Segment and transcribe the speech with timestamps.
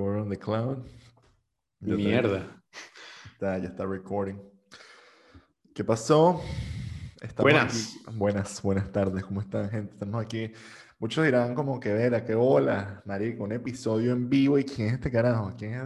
[0.00, 0.84] We're on the cloud.
[1.80, 2.60] Ya Mierda.
[3.32, 4.36] Está, ya está recording.
[5.72, 6.40] ¿Qué pasó?
[7.20, 7.94] Estamos Buenas.
[8.04, 9.24] aquí- Buenas, buenas tardes.
[9.24, 9.92] ¿Cómo están, gente?
[9.92, 10.52] Estamos aquí.
[10.98, 14.58] Muchos dirán como que, vera, qué hola, marico, un episodio en vivo.
[14.58, 15.54] ¿Y quién es este carajo?
[15.56, 15.82] ¿Quién es,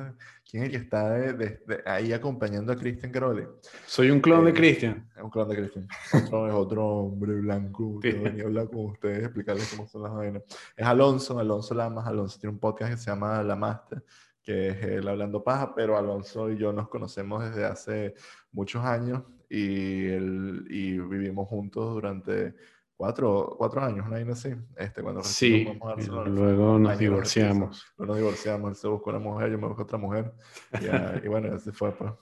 [0.49, 3.45] quién es el que está de- de- de ahí acompañando a Christian Crowley?
[3.87, 5.09] Soy un clon de Eh, Christian.
[5.17, 5.89] Es un clon de Christian.
[6.25, 8.19] Otro es otro hombre blanco que Sí.
[8.19, 10.43] venía a hablar con ustedes, explicarles cómo son las vainas.
[10.77, 12.07] Es Alonso, Alonso Lamas.
[12.07, 14.03] Alonso tiene un podcast que se llama La Master,
[14.43, 18.15] que es él hablando paja, pero Alonso y yo nos conocemos desde hace
[18.53, 22.55] muchos años y, él, y vivimos juntos durante
[22.99, 24.51] cuatro, cuatro años, una vaina así.
[24.77, 26.29] Este, cuando Sí, Barcelona.
[26.29, 27.87] luego nos divorciamos.
[27.97, 30.33] No nos divorciamos, él se buscó una mujer, yo me busco otra mujer.
[30.81, 30.85] Y,
[31.25, 31.93] y bueno, así fue.
[31.93, 32.13] Pues.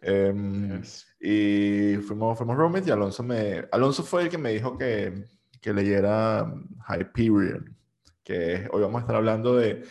[0.00, 1.06] Em, Yes.
[1.20, 3.64] y fuimos, fuimos roommates y Alonso me...
[3.70, 5.26] Alonso fue el que me dijo que,
[5.60, 7.76] que leyera um, Hyperion,
[8.24, 9.84] que hoy vamos a estar hablando de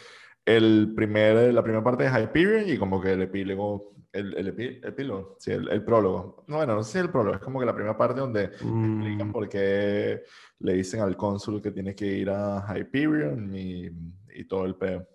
[0.44, 4.48] el primer, la primera parte de Hyperion y como que el epílogo, el, el
[4.84, 6.44] epílogo, sí, el, el prólogo.
[6.48, 9.30] No, bueno, no sé si el prólogo, es como que la primera parte donde explican
[9.30, 10.24] Mm, por qué
[10.60, 13.90] le dicen al cónsul que tiene que ir a Hyperion y,
[14.35, 15.08] y todo el peo.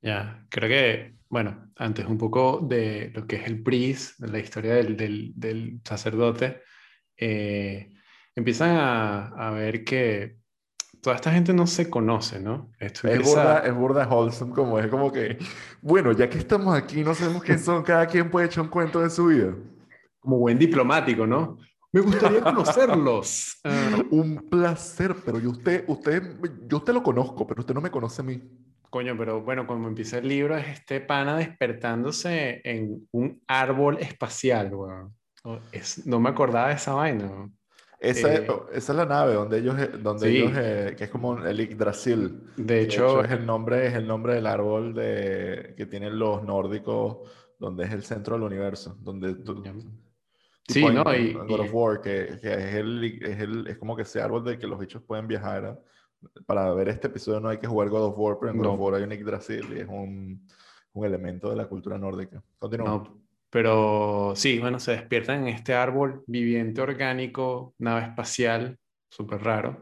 [0.00, 4.38] ya, creo que, bueno, antes un poco de lo que es el Pris, de la
[4.38, 6.62] historia del, del, del sacerdote,
[7.16, 7.92] eh,
[8.34, 10.41] empiezan a, a ver que
[11.02, 12.70] toda esta gente no se conoce, ¿no?
[12.78, 15.36] Esto Es empieza- burda, es burda wholesome, como es como que,
[15.82, 19.00] bueno, ya que estamos aquí, no sabemos quién son, cada quien puede echar un cuento
[19.00, 19.52] de su vida.
[20.20, 21.58] como buen diplomático, ¿no?
[21.92, 23.58] Me gustaría conocerlos.
[23.64, 26.22] Ah, Un placer, pero yo usted, usted,
[26.68, 28.40] yo usted lo conozco, pero usted no me conoce a mí.
[28.88, 34.72] Coño, pero bueno, cuando empieza el libro es este pana despertándose en un árbol espacial,
[34.72, 35.12] weón.
[35.44, 37.50] No, es- no me acordaba de esa vaina.
[38.02, 40.36] Esa, Eh, es, esa es la nave donde ellos, eh, donde Sí.
[40.38, 42.40] ellos eh, que es como el Yggdrasil.
[42.56, 46.42] De De hecho, es el nombre, es el nombre del árbol de, que tienen los
[46.42, 47.18] nórdicos,
[47.60, 49.62] donde es el centro del universo, donde tú-
[50.68, 51.10] Sí, ¿no?
[51.12, 54.02] en Y- God of y- War, que, que es, el, es, el, es como que
[54.02, 55.64] ese árbol de que los bichos pueden viajar.
[55.64, 55.78] a-
[56.46, 58.72] Para ver este episodio no hay que jugar God of War, pero en God No.
[58.74, 60.46] of War hay un Yggdrasil y es un,
[60.92, 62.40] un elemento de la cultura nórdica.
[62.58, 62.88] Continúa.
[62.88, 63.21] no,
[63.52, 68.78] pero sí, bueno, se despiertan en este árbol viviente orgánico, nave espacial,
[69.10, 69.78] súper raro.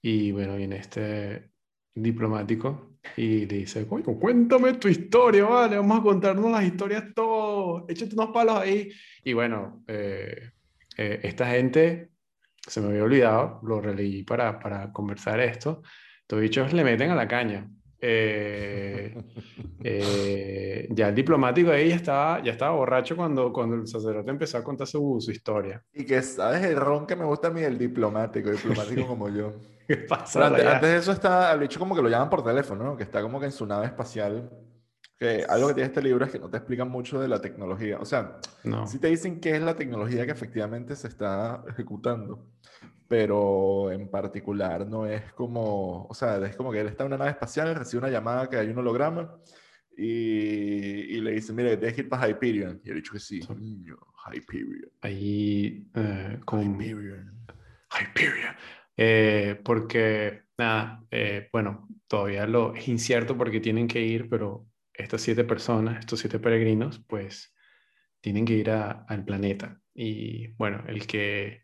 [0.00, 1.50] Y bueno, viene este
[1.92, 8.14] diplomático y le dice, cuéntame tu historia, vale, vamos a contarnos las historias todos, échate
[8.14, 8.88] unos palos ahí.
[9.24, 10.52] Y bueno, eh,
[10.96, 12.10] eh, esta gente,
[12.68, 15.82] se me había olvidado, lo releí para, para conversar esto,
[16.20, 17.68] estos bichos le meten a la caña.
[18.00, 19.16] Eh,
[19.82, 24.58] eh, ya el diplomático ahí ya estaba, ya estaba borracho cuando, cuando el sacerdote empezó
[24.58, 25.82] a contar su, su historia.
[25.92, 29.52] Y que sabes el ron que me gusta a mí, el diplomático, diplomático como yo.
[29.88, 30.46] ¿Qué pasa?
[30.46, 32.96] antes, antes de eso está, al bicho como que lo llaman por teléfono, ¿no?
[32.96, 34.50] Que está como que en su nave espacial.
[35.18, 37.98] Que algo que tiene este libro es que no te explican mucho de la tecnología.
[37.98, 38.86] O sea, No.
[38.86, 42.50] sí te dicen qué es la tecnología que efectivamente se está ejecutando,
[43.08, 47.18] pero en particular no es como, o sea, es como que él está en una
[47.18, 49.38] nave espacial, recibe una llamada que hay un holograma
[49.96, 52.80] y, y le dicen, mire, tienes que ir para Hyperion.
[52.84, 53.54] Y el dicho que sí, Sí.
[53.54, 53.96] niño,
[54.32, 54.90] Hyperion.
[55.00, 57.32] Ahí eh, con Hyperion.
[57.98, 58.54] Hyperion.
[58.96, 65.22] Eh, porque, nada, eh, bueno, todavía lo es incierto porque tienen que ir, pero estas
[65.22, 67.54] siete personas, estos siete peregrinos, pues
[68.20, 69.80] tienen que ir a- al planeta.
[69.94, 71.62] Y bueno, el que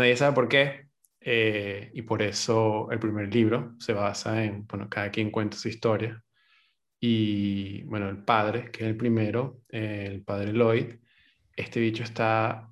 [0.00, 0.86] nadie sabe por qué,
[1.20, 5.68] eh, y por eso el primer libro se basa en, bueno, cada quien cuenta su
[5.68, 6.22] historia.
[7.00, 10.96] Y bueno, el padre, que es el primero, eh, el padre Lloyd,
[11.56, 12.68] este bicho está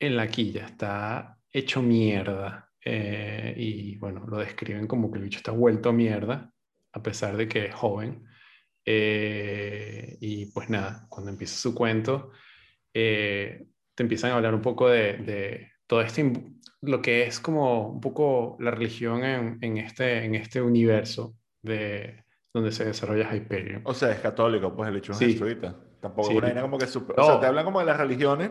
[0.00, 2.70] en la quilla, está hecho mierda.
[2.86, 6.52] eh, y bueno, lo describen como que el bicho está vuelto a mierda,
[6.92, 8.24] a pesar de que es joven.
[8.86, 12.32] Eh, y pues nada, cuando empieza su cuento,
[12.94, 16.32] eh, te empiezan a hablar un poco de, de todo este,
[16.82, 22.24] lo que es como un poco la religión en, en este, en este universo de,
[22.52, 23.82] donde se desarrolla Hyperion.
[23.84, 25.32] O sea, es católico, pues el hecho es Sí.
[25.32, 25.76] jesuita.
[26.00, 26.36] Tampoco Sí.
[26.36, 27.26] una como que super- O No.
[27.26, 28.50] sea, te hablan como de las religiones.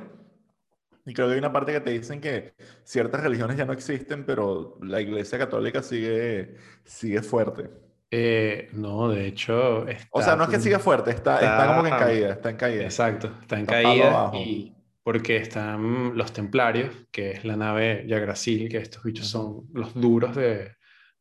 [1.06, 2.53] Y creo que hay una parte que te dicen que
[2.83, 7.69] ciertas religiones ya no existen, pero la iglesia católica sigue, sigue fuerte.
[8.09, 11.81] Eh, no, de hecho, O está sea, no es que siga fuerte, está, está, como
[11.81, 12.83] que en está- caída, está en caída.
[12.83, 18.69] Exacto, está en Está caída y porque están los templarios, que es la nave Yggdrasil,
[18.69, 20.71] que estos bichos son los duros de,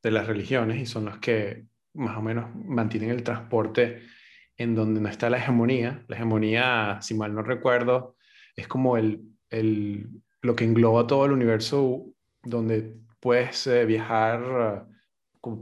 [0.02, 4.02] de las religiones y son los que más o menos mantienen el transporte
[4.56, 6.05] en donde no está la hegemonía.
[6.08, 8.17] La hegemonía, si mal no recuerdo,
[8.56, 10.08] es como el, el,
[10.40, 12.06] lo que engloba todo el universo
[12.43, 14.87] donde puedes eh, viajar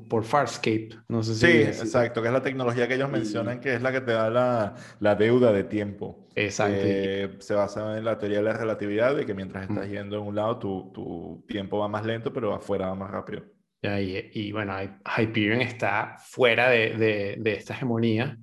[0.09, 0.91] por Farscape.
[1.09, 1.47] No sé si.
[1.47, 4.31] Sí, exacto, que es la tecnología que ellos mencionan que es la que te da
[4.31, 6.29] la, la deuda de tiempo.
[6.45, 6.81] Exacto.
[6.83, 10.23] Eh, se basa en la teoría de la relatividad, de que mientras estás yendo en
[10.23, 13.45] un lado, tu, tu tiempo va más lento, pero afuera va más rápido.
[13.83, 14.75] Y, y bueno,
[15.17, 18.39] Hyperion está fuera de, de, de, esta hegemonía.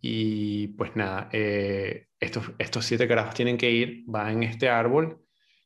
[0.00, 5.20] Y pues nada, eh, estos, estos siete carajos tienen que ir, van en este árbol.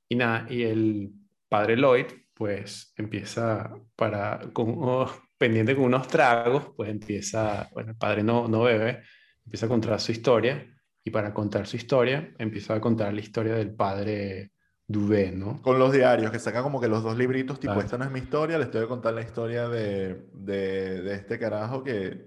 [0.09, 1.11] Y nada, y el
[1.49, 8.23] padre Lloyd, pues empieza para, con, pendiente con unos tragos, pues empieza, bueno, el padre
[8.23, 9.03] no, no bebe,
[9.45, 10.67] empieza a contar su historia.
[11.09, 14.53] Y para contar su historia, empieza a contar la historia del padre
[14.87, 15.63] Duvet, ¿no?
[15.63, 18.19] Con los diarios, que saca como que los dos libritos, tipo, esta no es mi
[18.19, 22.27] historia, le estoy a contar la historia de, de, de, este carajo que,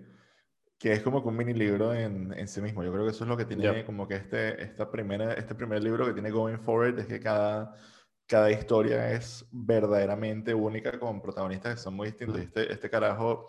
[0.80, 2.84] que es como que un mini libro en, en, sí mismo.
[2.84, 3.86] Yo creo que eso es lo que tiene yep.
[3.86, 7.76] como que este, esta primera, este primer libro que tiene Going Forward, es que cada,
[8.26, 12.40] cada historia es verdaderamente única con protagonistas que son muy distintos.
[12.40, 13.48] Y este, este carajo,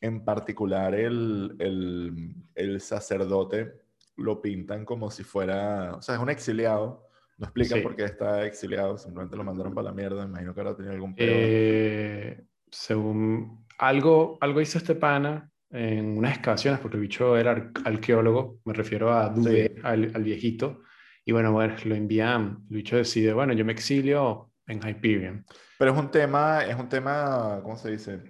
[0.00, 3.89] en particular el, el, el sacerdote,
[4.20, 7.82] lo pintan como si fuera, o sea, es un exiliado no explican sí.
[7.82, 10.24] por qué está exiliado, simplemente lo mandaron para la mierda.
[10.24, 11.30] Imagino que ahora tenía algún pedo.
[11.32, 18.58] Eh, según algo, algo hizo este pana en unas excavaciones, porque el bicho era arqueólogo,
[18.66, 19.80] me refiero a Dubé, sí.
[19.82, 20.82] al, al, viejito.
[21.24, 25.46] Y bueno, bueno, lo envían, el bicho decide, bueno, yo me exilio en Hyperion.
[25.78, 28.20] Pero es un tema, es un tema, ¿cómo se dice?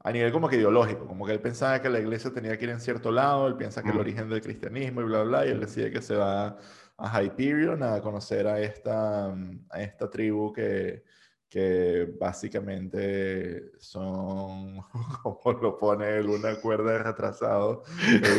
[0.00, 2.70] A nivel como que ideológico, como que él pensaba que la iglesia tenía que ir
[2.70, 3.92] en cierto lado, él piensa que mm.
[3.92, 6.56] el origen del cristianismo y bla, bla, y él decide que se va
[6.96, 11.04] a Hyperion a conocer a esta, a esta tribu que,
[11.48, 14.80] que básicamente son,
[15.22, 17.84] como lo pone él, una cuerda de retrasado.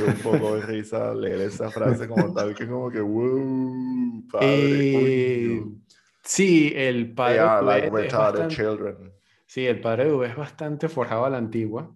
[0.08, 4.48] un poco de risa leer esa frase como tal, que como que, wow, padre.
[4.48, 5.64] Eh,
[6.24, 7.36] sí, el padre.
[7.36, 9.19] Yeah, like bastante, children.
[9.50, 11.92] Sí, el padre de es bastante forjado a la antigua.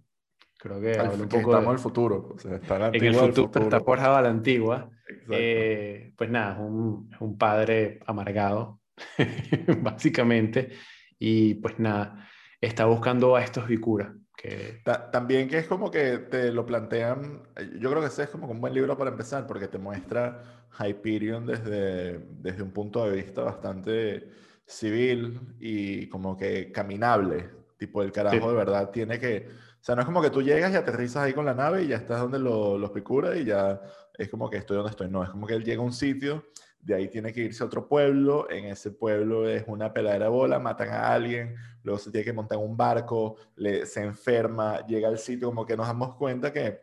[0.57, 2.29] Creo que, Al, un que poco estamos de, el futuro.
[2.33, 4.89] O sea, está en el futuro, futuro, está forjado a la antigua.
[5.29, 8.79] Eh, pues nada, es un, un padre amargado,
[9.83, 10.71] básicamente.
[11.19, 12.27] Y pues nada,
[12.59, 14.15] está buscando a estos Vikura.
[14.35, 14.81] Que...
[15.11, 17.43] También que es como que te lo plantean,
[17.79, 21.45] yo creo que ese es como un buen libro para empezar, porque te muestra Hyperion
[21.45, 24.27] desde, desde un punto de vista bastante
[24.65, 27.49] civil y como que caminable.
[27.77, 28.47] Tipo, el carajo sí.
[28.47, 29.47] de verdad tiene que...
[29.49, 31.87] O sea, no es como que tú llegas y aterrizas ahí con la nave y
[31.87, 33.81] ya estás donde lo, los Picura y ya
[34.17, 35.09] es como que estoy donde estoy.
[35.09, 36.45] No, es como que él llega a un sitio,
[36.79, 40.59] de ahí tiene que irse a otro pueblo, en ese pueblo es una peladera bola,
[40.59, 45.07] matan a alguien, luego se tiene que montar en un barco, le, se enferma, llega
[45.07, 46.81] al sitio, como que nos damos cuenta que,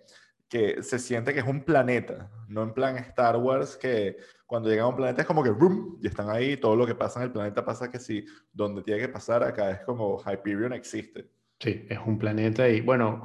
[0.51, 4.17] que se siente que es un planeta, no en plan Star Wars, que
[4.47, 5.97] cuando llega a un planeta es como que ¡rum!
[6.03, 9.01] y están ahí, todo lo que pasa en el planeta pasa que si donde tiene
[9.01, 11.31] que pasar acá es como Hyperion existe.
[11.61, 13.23] Sí, es un planeta y bueno,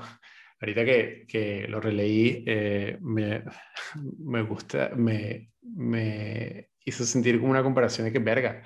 [0.62, 3.44] ahorita que, que lo releí, eh, me,
[4.20, 8.62] me, gusta, me, me, hizo sentir como una comparación de que, verga,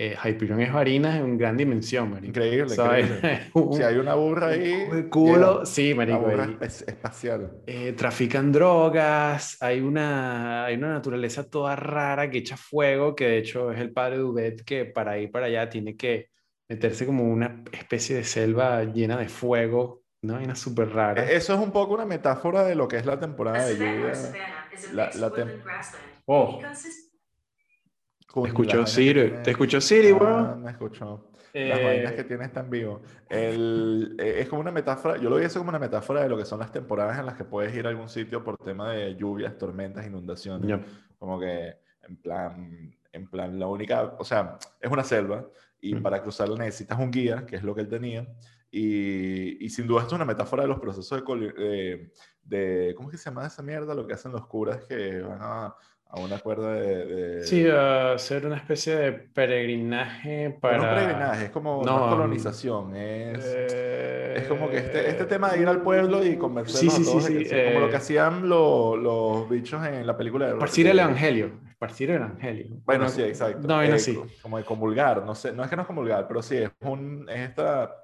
[0.00, 2.28] eh, Hyperion es harina en gran dimensión, marico.
[2.28, 3.50] Increíble, increíble.
[3.54, 4.86] un, si hay una burra ahí...
[4.88, 6.20] Un culo, yeah, sí, marico.
[6.20, 7.50] Una burra es, espacial.
[7.66, 13.38] Eh, trafican drogas, hay una, hay una naturaleza toda rara que echa fuego, que de
[13.38, 16.28] hecho es el padre Dubet que para ir para allá tiene que
[16.68, 20.36] meterse como una especie de selva llena de fuego, ¿no?
[20.36, 21.28] Una súper rara.
[21.28, 24.12] Eso es un poco una metáfora de lo que es la temporada de lluvia.
[24.92, 25.48] La, la tem
[26.26, 26.60] oh.
[28.32, 29.38] Te escuchó Siri, tiene...
[29.38, 30.46] te escuchó Siri, weón.
[30.46, 31.30] Ah, me escuchó.
[31.54, 31.68] Eh...
[31.68, 33.00] Las vainas que tiene están vivo.
[33.28, 36.36] El, eh, es como una metáfora, yo lo vi eso como una metáfora de lo
[36.36, 39.16] que son las temporadas en las que puedes ir a algún sitio por tema de
[39.16, 40.68] lluvias, tormentas, inundaciones.
[40.68, 40.86] Yep.
[41.18, 45.46] Como que, en plan, en plan, la única, o sea, es una selva,
[45.80, 46.02] y mm.
[46.02, 48.26] para cruzarla necesitas un guía, que es lo que él tenía,
[48.70, 53.08] y, y sin duda esto es una metáfora de los procesos de, de, de, ¿cómo
[53.08, 53.94] es que se llama esa mierda?
[53.94, 55.74] Lo que hacen los curas que van a,
[56.10, 57.46] a una cuerda de, de...
[57.46, 60.78] Sí, a hacer una especie de peregrinaje para...
[60.78, 64.34] No peregrinaje, es como no, una colonización, es, eh...
[64.38, 67.24] es como que este, este tema de ir al pueblo y convencernos sí, sí, todos,
[67.24, 67.72] sí, eh...
[67.72, 70.52] como lo que eh, hacían lo, los bichos en la película de...
[70.52, 72.66] Esparcir el evangelio, esparcir el evangelio.
[72.68, 73.68] Bueno, bueno sí, exacto.
[73.68, 74.18] No, bueno, sí.
[74.40, 77.26] Como de comulgar, no sé, no es que no es comulgar, pero sí, es, un,
[77.28, 77.94] es esta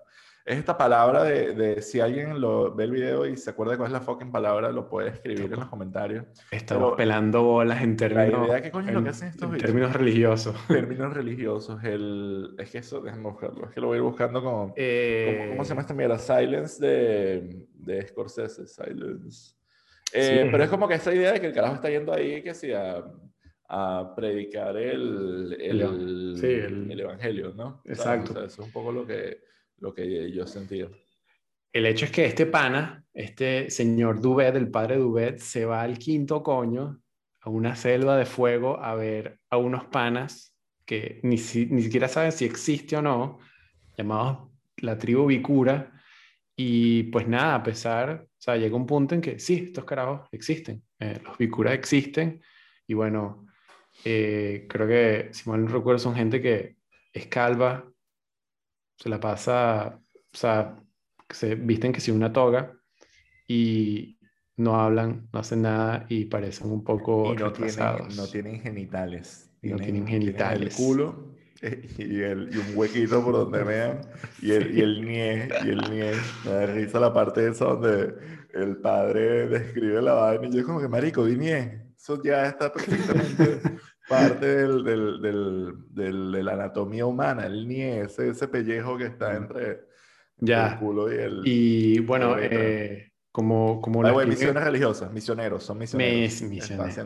[0.44, 3.86] es esta palabra de, de, si alguien lo ve el video y se acuerda cuál
[3.86, 6.26] es la fucking palabra, lo puede escribir en los comentarios.
[6.50, 8.40] Estamos Pero, pelando bolas en términos.
[8.40, 10.54] La idea, ¿qué coño es lo que hacen estos en términos religiosos.
[10.68, 11.82] Términos religiosos.
[11.82, 13.68] El, es que eso, déjame buscarlo.
[13.68, 14.74] Es que lo voy a ir buscando con.
[14.76, 15.36] Eh...
[15.38, 16.18] ¿cómo, ¿cómo, se llama esta mierda?
[16.18, 18.66] Silence de, de Scorsese.
[18.66, 19.54] Silence.
[20.12, 20.48] Eh, sí.
[20.50, 22.70] Pero es como que esta idea de que el carajo está yendo ahí, que sí,
[22.70, 23.02] a,
[23.66, 27.80] a predicar el, el, el, sí, el, el evangelio, ¿no?
[27.86, 28.32] Exacto.
[28.32, 30.90] O sea, eso es un poco lo que lo que yo he sentido.
[31.73, 35.99] el hecho es que este pana, este señor Dubet, el padre Dubet, se va al
[35.99, 37.00] quinto coño
[37.40, 40.54] a una selva de fuego a ver a unos panas
[40.87, 43.38] que ni, ni siquiera saben si existe o no,
[43.97, 45.90] llamados la tribu Bicura.
[46.57, 50.28] Y pues nada, a pesar, o sea, llega un punto en que sí, estos carajos
[50.31, 52.40] existen, eh, los Bicura existen.
[52.87, 53.47] Y bueno,
[54.04, 56.76] eh, creo que, si mal no recuerdo, son gente que
[57.12, 57.90] es calva,
[59.04, 60.00] se la pasa,
[60.32, 60.82] o sea,
[61.28, 62.73] se visten que si una toga
[63.46, 64.18] y
[64.56, 67.76] no hablan, no hacen nada y parecen un poco y no Tienen,
[68.16, 69.50] no tienen genitales.
[69.61, 70.70] no tienen genitales.
[70.70, 74.00] el culo y, el, y, un huequito por donde vean
[74.40, 76.12] y el, y el nie, y el nie.
[76.46, 78.14] Me da risa la parte esa donde
[78.54, 81.92] el padre describe la vaina y yo como que, marico, di nie.
[81.94, 83.61] Eso ya está perfectamente
[84.08, 85.23] parte del, del,
[85.90, 89.87] del, de la anatomía humana, el nie, ese, ese pellejo que está entre
[90.38, 90.80] ya.
[91.44, 96.42] y bueno, eh, como, como la misiones religiosas, misioneros, son misioneros.
[96.42, 96.99] misiones,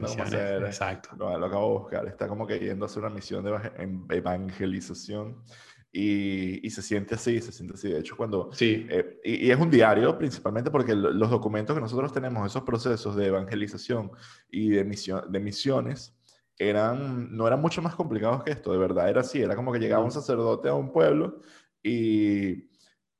[0.66, 1.10] exacto.
[1.16, 5.42] lo acabo de buscar, está como que yendo a hacer una misión de evangelización
[5.90, 7.88] y, y, se siente así, se siente así.
[7.88, 8.50] De hecho, cuando...
[8.52, 8.86] Sí.
[8.90, 13.26] Eh, y, es un diario principalmente porque los documentos que nosotros tenemos, esos procesos de
[13.26, 14.10] evangelización
[14.50, 16.17] y de, misión, de misiones,
[16.58, 19.78] eran, no eran mucho más complicados que esto, de verdad, era así, era como que
[19.78, 21.40] llegaba un sacerdote a un pueblo
[21.82, 22.68] y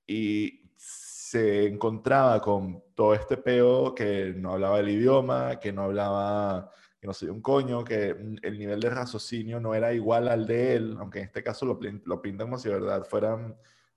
[0.09, 6.73] y se encontraba con todo este peo que no hablaba el idioma, que no hablaba,
[6.99, 10.75] que no sé, un coño, que el nivel de raciocinio no era igual al de
[10.75, 13.54] él, aunque en este caso lo, lo pintan como si de verdad fueran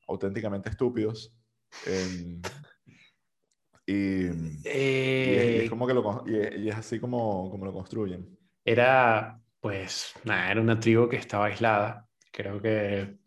[0.07, 1.33] auténticamente estúpidos.
[1.87, 2.41] Em,
[3.85, 4.25] y,
[4.65, 8.37] es, como que lo, y es así como, como lo construyen.
[8.63, 12.07] Era, pues, nada, era una tribu que estaba aislada.
[12.31, 13.17] Creo que,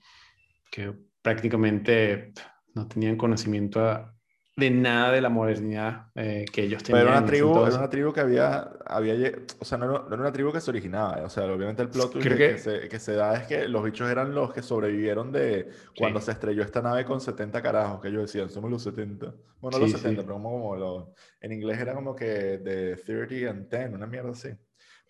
[0.70, 2.32] que prácticamente
[2.74, 4.14] no tenían conocimiento
[4.56, 7.00] de nada de la modernidad eh, que ellos tenían.
[7.00, 10.32] Pero era una tribu, era una tribu que había, había o sea, no, era una
[10.32, 13.46] tribu que se originaba, o sea, obviamente el plot que, se, que, se, da es
[13.48, 17.60] que los bichos eran los que sobrevivieron de cuando se estrelló esta nave con 70
[17.62, 19.34] carajos, que ellos decían, somos los 70.
[19.60, 21.08] Bueno, los 70, pero como, como los,
[21.40, 24.50] en inglés era como que de 30 and 10, una mierda así.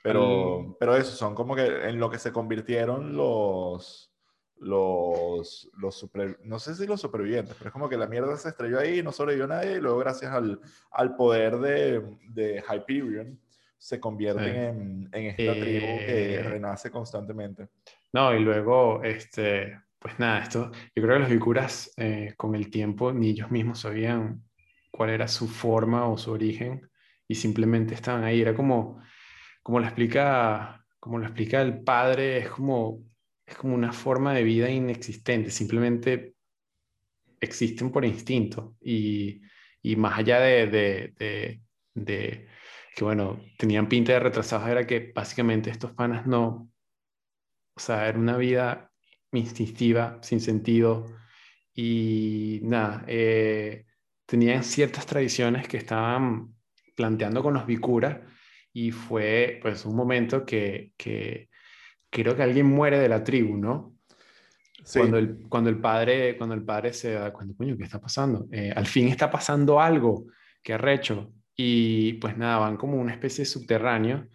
[0.05, 4.15] Pero, pero eso, son como que en lo que se convirtieron los
[4.59, 8.51] los, los super, no sé si los supervivientes, pero es como que la mierda se
[8.51, 13.41] estrelló ahí, no sobrevivió nadie, y luego gracias al, al poder de, de, Hyperion
[13.79, 17.69] se convierten en, en, esta tribu que eh, renace constantemente.
[18.13, 22.71] No, y luego, este, pues nada, esto, yo creo que los Vicuras eh, con el
[22.71, 24.45] tiempo ni ellos mismos sabían
[24.91, 26.89] cuál era su forma o su origen
[27.27, 29.03] y simplemente estaban ahí, era como,
[29.65, 33.03] como lo explica, como lo explica el padre, es como
[33.47, 36.35] es como una forma de vida inexistente, simplemente
[37.41, 38.77] existen por instinto.
[38.81, 39.43] Y,
[39.83, 41.61] y más allá de, de,
[41.95, 42.49] de,
[42.95, 46.71] que, bueno, tenían pinta de retrasados, era que básicamente estos panas no,
[47.75, 48.91] o sea, era una vida
[49.33, 51.07] instintiva, sin sentido.
[51.75, 53.87] Y nada, eh,
[54.27, 56.55] tenían ciertas tradiciones que estaban
[56.95, 58.21] planteando con los Bikuras
[58.75, 61.49] y fue pues un momento que, que
[62.11, 63.95] creo que alguien muere de la tribu, ¿no?
[64.93, 68.47] Cuando, el, cuando, el padre, cuando el padre se da cuenta, coño, ¿qué está pasando?
[68.53, 70.27] Eh, al fin está pasando algo,
[70.63, 71.33] que arrecho.
[71.57, 74.27] Y pues nada, van como una especie de subterráneo,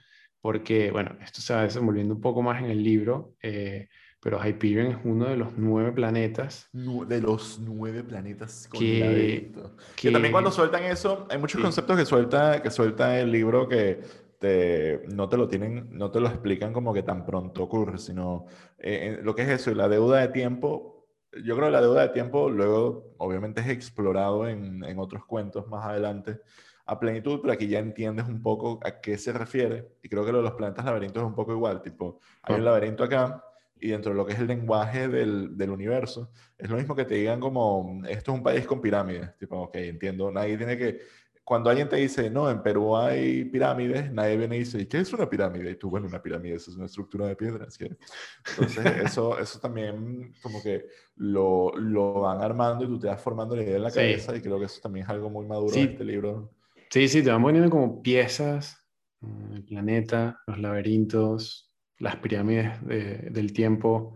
[0.41, 3.89] porque, bueno, esto se va desenvolviendo un poco más en el libro, eh,
[4.21, 6.67] pero Hyperion es uno de los nueve planetas.
[6.73, 9.51] De los nueve planetas con que,
[9.95, 13.99] que, también cuando sueltan eso, hay muchos conceptos que suelta, que suelta el libro que
[14.41, 18.45] no te lo tienen, no te lo explican como que tan pronto ocurre, sino
[18.77, 21.07] eh, lo que es eso, y la deuda de tiempo,
[21.43, 25.67] yo creo que la deuda de tiempo luego obviamente es explorado en, en otros cuentos
[25.67, 26.39] más adelante
[26.85, 30.31] a plenitud, pero aquí ya entiendes un poco a qué se refiere, y creo que
[30.31, 33.43] lo de los planetas laberintos es un poco igual, tipo, hay un laberinto acá,
[33.79, 37.05] y dentro de lo que es el lenguaje del, del, universo, es lo mismo que
[37.05, 40.99] te digan como, esto es un país con pirámides, tipo, ok, entiendo, nadie tiene que,
[41.49, 44.99] cuando alguien te dice, no, en Perú hay pirámides, nadie viene y dice, ¿y qué
[44.99, 45.71] es una pirámide?
[45.71, 47.75] Y tú, bueno, una pirámide es una estructura de piedras.
[47.81, 53.55] Entonces, eso, eso también como que lo, lo, van armando y tú te vas formando
[53.55, 55.79] la idea en la cabeza y creo que eso también es algo muy maduro sí.
[55.79, 56.51] en este libro.
[56.91, 58.85] Sí, sí, te van poniendo como piezas,
[59.21, 64.13] mm, el planeta, los laberintos, las pirámides del tiempo,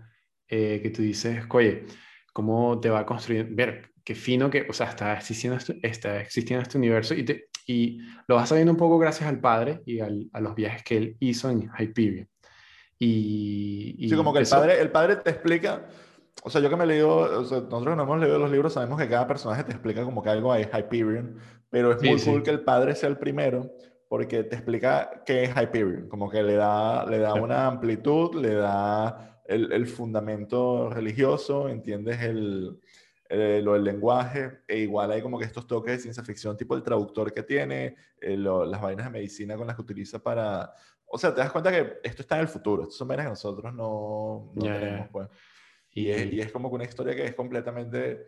[0.47, 1.87] eh, que tú dices, oye,
[2.31, 3.47] ¿cómo te va a construir?
[3.55, 7.47] Ver, qué fino que, o sea, está existiendo, este, está existiendo este universo y, te,
[7.65, 10.97] y lo vas sabiendo un poco gracias al padre y al, a los viajes que
[10.97, 12.27] él hizo en Hyperion.
[12.99, 15.87] Y, y sí, como que el, padre, el padre te explica
[16.41, 18.51] o sea, yo que me he leído, o sea, nosotros que no hemos leído los
[18.51, 21.37] libros sabemos que cada personaje te explica como que algo hay Hyperion,
[21.69, 23.71] pero es muy cool que el padre sea el primero
[24.09, 28.55] porque te explica qué es Hyperion, como que le da, le da una amplitud, le
[28.55, 32.79] da el, el fundamento religioso, entiendes el,
[33.35, 36.75] eh, lo del lenguaje, e igual hay como que estos toques de ciencia ficción, tipo
[36.75, 40.71] el traductor que tiene, eh, las vainas de medicina con las que utiliza para...
[41.07, 43.31] O sea, te das cuenta que esto está en el futuro, estos son vainas que
[43.31, 45.29] nosotros no, no tenemos, pues.
[45.89, 48.27] Y, es, y, es, como que una historia que es completamente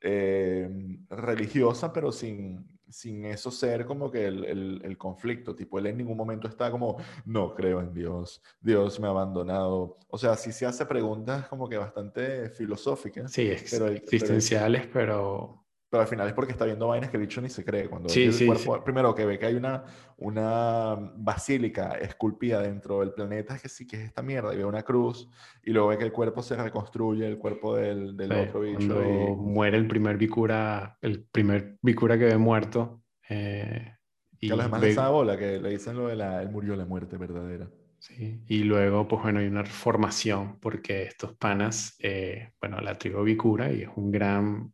[0.00, 0.70] eh,
[1.10, 5.54] religiosa, pero sin, sin eso ser como que el, el, el, conflicto.
[5.54, 9.98] Tipo, él en ningún momento está como, no creo en Dios, Dios me ha abandonado.
[10.08, 13.32] O sea, sí se hace preguntas como que bastante filosóficas.
[13.32, 15.59] Sí, pero existenciales, pero,
[15.90, 16.02] pero...
[16.02, 17.88] al final es porque está viendo vainas que el bicho ni se cree.
[17.88, 19.84] Cuando sí, sí, cuerpo, primero que ve que hay una,
[20.16, 24.64] una basílica esculpida dentro del planeta, es que sí que es esta mierda, y ve
[24.64, 25.28] una cruz,
[25.62, 28.94] y luego ve que el cuerpo se reconstruye, el cuerpo del, del otro bicho.
[28.94, 33.02] Cuando muere el primer bicura, el primer bicura que ve muerto.
[33.28, 33.94] Eh,
[34.38, 34.90] y que a los demás ve...
[34.90, 37.68] esa bola, que le dicen lo de la, él murió la muerte verdadera.
[37.98, 43.22] Sí, y luego, pues bueno, hay una formación porque estos panas, eh, bueno, la tribu
[43.22, 44.72] bicura, y es un gran,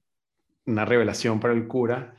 [0.66, 2.16] una revelación para el cura,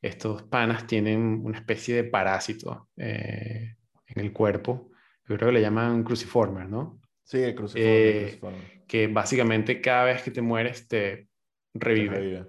[0.00, 3.76] estos panas tienen una especie de parásito eh,
[4.06, 4.90] en el cuerpo.
[5.26, 7.00] Yo creo que le llaman cruciformer, ¿no?
[7.24, 8.84] Sí, el cruciformer, eh, cruciformer.
[8.86, 11.28] Que básicamente cada vez que te mueres te
[11.74, 12.14] revive.
[12.14, 12.46] Te revive.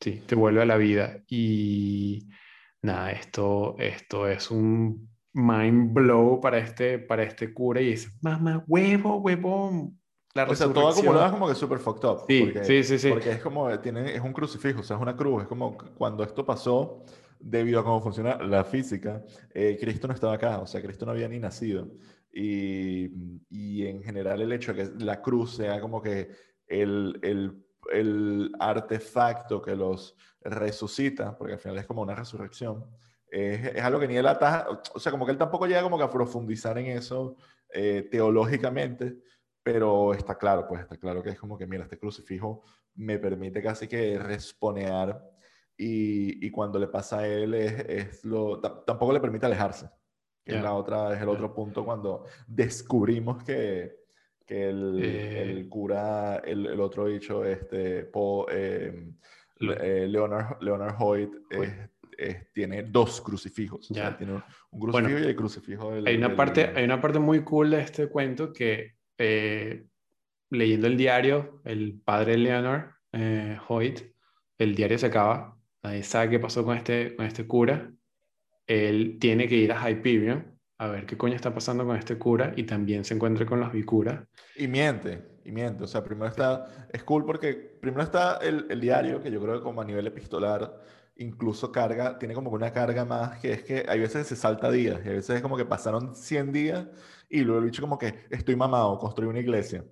[0.00, 1.22] Sí, te vuelve a la vida.
[1.26, 2.28] Y
[2.82, 8.64] nada, esto, esto es un mind blow para este, para este cura y dice, mamá,
[8.66, 9.99] huevo, huevón,
[10.34, 12.24] la o sea, todo acumulado es como que súper fucked up.
[12.28, 13.08] Sí, porque, sí, sí, sí.
[13.08, 15.42] Porque es como, tiene, es un crucifijo, o sea, es una cruz.
[15.42, 17.04] Es como cuando esto pasó,
[17.40, 21.12] debido a cómo funciona la física, eh, Cristo no estaba acá, o sea, Cristo no
[21.12, 21.88] había ni nacido.
[22.32, 23.10] Y,
[23.50, 26.30] y, en general el hecho de que la cruz sea como que
[26.68, 32.86] el, el, el artefacto que los resucita, porque al final es como una resurrección,
[33.28, 35.98] es, es algo que ni él ataja, o sea, como que él tampoco llega como
[35.98, 37.36] que a profundizar en eso
[37.72, 39.18] eh, teológicamente,
[39.62, 42.62] pero está claro, pues está claro que es como que, mira, este crucifijo
[42.94, 45.22] me permite casi que responear
[45.76, 49.88] y, y cuando le pasa a él es, es lo, tampoco le permite alejarse,
[50.44, 54.00] que es, la otra, es el otro punto cuando descubrimos que,
[54.46, 55.42] que el, eh...
[55.42, 59.12] el, cura, el, el, otro dicho, este, Paul, eh,
[59.60, 61.30] eh, Leonard, Leonard Hoyt,
[62.52, 63.88] tiene dos crucifijos.
[63.88, 64.02] Ya.
[64.02, 64.42] O sea, tiene un,
[64.80, 67.80] crucifijo bueno, y el crucifijo del, hay una, parte, hay una parte muy cool de
[67.80, 69.84] este cuento que eh,
[70.48, 74.00] leyendo el diario, el padre Leonard eh, Hoyt,
[74.56, 77.92] el diario se acaba, nadie sabe qué pasó con este, con este cura,
[78.66, 82.54] él tiene que ir a Hyperion a ver qué coño está pasando con este cura
[82.56, 84.26] y también se encuentra con los bicuras.
[84.56, 85.84] Y miente, y miente.
[85.84, 89.56] O sea, primero está, es cool porque primero está el, el, diario, que yo creo
[89.56, 90.80] que como a nivel epistolar,
[91.20, 95.00] incluso carga, tiene como una carga más, que es que hay veces se salta días,
[95.04, 96.86] y a veces es como que pasaron 100 días
[97.28, 99.84] y luego el bicho como que estoy mamado, construí una iglesia.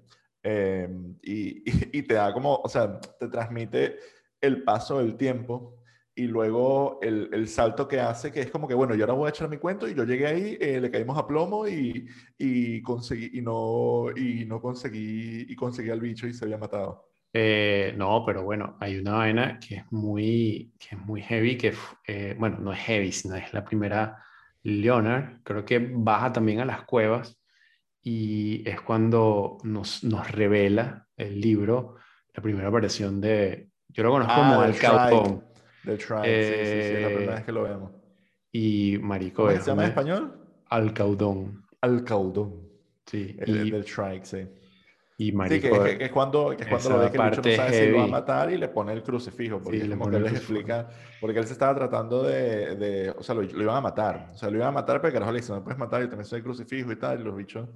[0.43, 0.89] Eh,
[1.23, 3.97] y, te da como, o sea, te transmite
[4.41, 5.77] el paso del tiempo
[6.15, 9.27] y luego el, el, salto que hace, que es como que, bueno, yo ahora voy
[9.27, 12.83] a echar mi cuento y yo llegué ahí, eh, le caímos a plomo y, y,
[12.83, 17.08] conseguí, y, no, y no conseguí, y conseguí al bicho y se había matado.
[17.33, 21.75] Eh, no, pero bueno, hay una vaina que es muy, que es muy heavy, que,
[22.07, 24.23] eh, bueno, no es heavy, sino es la primera
[24.63, 27.41] Leonard, creo que baja también a las cuevas
[28.03, 31.97] y es cuando nos, nos revela el libro,
[32.35, 35.45] la primera aparición de, yo lo conozco ah, como el Cautón.
[35.85, 37.93] Del Tribe, eh, sí, sí, sí, es la primera vez que lo vemos.
[38.53, 39.45] Y Marico.
[39.45, 40.39] ¿Cómo se llama en español?
[40.67, 41.65] Alcaudón.
[41.81, 42.69] Alcaudón.
[43.07, 43.37] Sí.
[43.39, 44.39] El, y, del Trike, sí.
[45.21, 47.43] Y marico, sí, que, que, es cuando, que es cuando lo ve que el bicho
[47.43, 47.87] no sabe heavy.
[47.87, 49.61] si lo va a matar y le pone el crucifijo.
[49.61, 50.89] Porque sí, le como que les explica,
[51.21, 54.31] porque él se estaba tratando de, de o sea, lo, lo, iban a matar.
[54.33, 56.25] O sea, lo iban a matar, pero carajo le dice, no puedes matar, yo también
[56.25, 57.69] soy el crucifijo y tal, y los bichos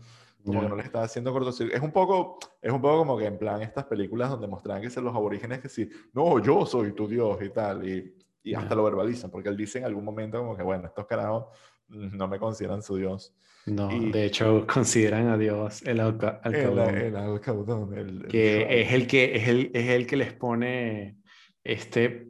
[0.44, 0.62] como yeah.
[0.62, 1.76] que no le estaba haciendo cortocircuito.
[1.76, 4.90] Es un poco, es un poco como que en plan estas películas donde mostraban que
[4.90, 8.61] son los aborígenes que sí, no, yo soy tu Dios y tal, y, y yeah.
[8.61, 11.46] hasta lo verbalizan, porque él dice en algún momento como que, bueno, estos carajos
[11.92, 13.35] no me consideran su Dios.
[13.66, 16.96] No, y, de hecho consideran a Dios el alcaudón.
[16.96, 17.96] El, el alcaudón.
[17.96, 21.18] El, que es el que es el, es el que les pone
[21.62, 22.28] este,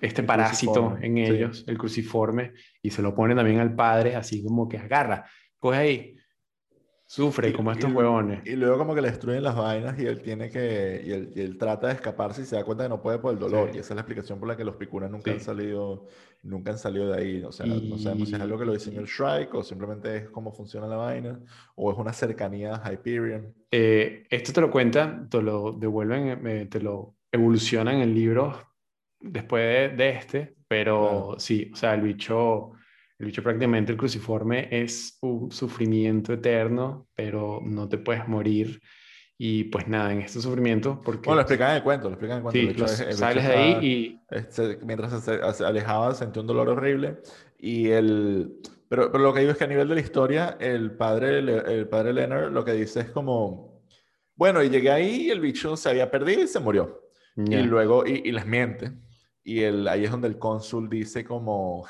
[0.00, 1.64] este parásito en ellos, sí.
[1.68, 5.24] el cruciforme, y se lo pone también al padre, así como que agarra,
[5.58, 6.17] coge ahí,
[7.10, 8.44] Sufre como estos huevones.
[8.44, 11.40] Y luego como que le destruyen las vainas y él tiene que, y él, y
[11.40, 13.70] él trata de escaparse y se da cuenta que no puede por el dolor.
[13.72, 16.04] Y esa es la explicación por la que los picuras nunca han salido,
[16.42, 17.42] nunca han salido de ahí.
[17.42, 20.28] O sea, no sabemos si es algo que lo diseñó el Shrike o simplemente es
[20.28, 21.40] cómo funciona la vaina
[21.76, 23.54] o es una cercanía a Hyperion.
[23.70, 28.54] Eh, esto te lo cuentan, te lo devuelven, eh, te lo evolucionan en el libro
[29.18, 32.72] después de, este, pero sí, o sea, el bicho
[33.18, 38.80] el bicho prácticamente el cruciforme es un sufrimiento eterno, pero no te puedes morir.
[39.36, 41.26] Y pues nada, en este sufrimiento, porque...
[41.26, 42.88] Bueno, lo explican en el cuento, lo explican en el cuento.
[42.88, 44.20] Sí, sales de ahí y...
[44.30, 47.18] Este, mientras se, alejaba sentía un dolor horrible
[47.58, 48.56] y el...
[48.88, 51.88] Pero, pero, lo que digo es que a nivel de la historia, el padre, el
[51.88, 53.82] padre Leonard lo que dice es como,
[54.34, 57.02] bueno, y llegué ahí y el bicho se había perdido y se murió.
[57.36, 58.92] Y luego, y, y les miente.
[59.48, 61.86] Y el, ahí es donde el cónsul dice como,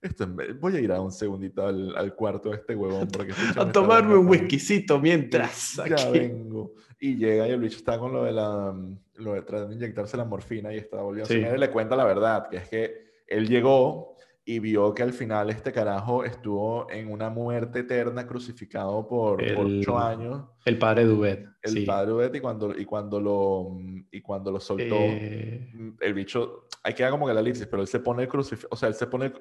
[0.00, 0.26] esto,
[0.58, 3.08] voy a ir a un segundito al, al cuarto de este huevón.
[3.08, 5.78] Porque este a tomarme un whiskycito mientras.
[5.86, 6.72] Ya vengo.
[6.98, 8.74] Y llega y el bicho está con lo de la.
[9.16, 11.44] Lo de tratando de inyectarse la morfina y está volviendo sí.
[11.44, 14.11] a y le cuenta la verdad, que es que él llegó
[14.44, 19.98] y vio que al final este carajo estuvo en una muerte eterna crucificado por, ocho
[19.98, 20.44] años.
[20.64, 21.46] El padre Dubet.
[21.62, 23.78] El padre Dubet y cuando, y cuando lo
[24.10, 25.70] y cuando lo soltó, eh.
[26.00, 28.76] el bicho, hay que como que la elipsis, pero él se pone el crucifijo, o
[28.76, 29.32] sea, él se pone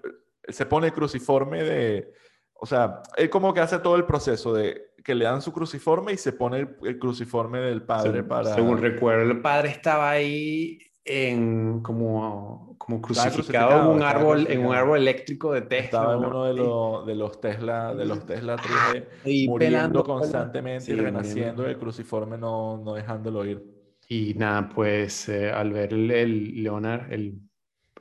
[0.47, 2.13] se pone el cruciforme de,
[2.53, 6.13] o sea, él como que hace todo el proceso de que le dan su cruciforme
[6.13, 8.53] y se pone el, cruciforme del padre para...
[8.53, 14.75] Según recuerdo, el padre estaba ahí en como, como crucificado, en un árbol en un
[14.75, 15.85] árbol eléctrico de Tesla.
[15.85, 20.91] Estaba en uno de, los, de los Tesla de los Tesla 3D y muriendo constantemente
[20.91, 23.63] y renaciendo el cruciforme no, no dejándolo ir.
[24.07, 27.39] Y nada, pues eh, al ver el, el Leonard, el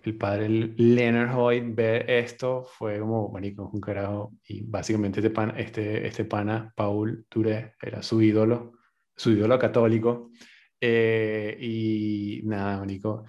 [0.03, 4.33] el padre Leonard Hoyt ver esto fue como, marico, un carajo.
[4.47, 8.73] Y básicamente este, pan, este, este pana, Paul Touré, era su ídolo,
[9.15, 10.31] su ídolo católico.
[10.81, 13.25] Eh, y nada, marico,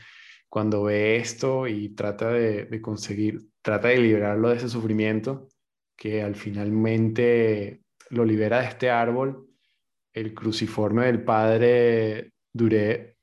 [0.49, 5.47] cuando ve esto y trata de, de, conseguir, trata de liberarlo de ese sufrimiento,
[5.95, 9.47] que al finalmente lo libera de este árbol,
[10.13, 13.15] el cruciforme del padre Duré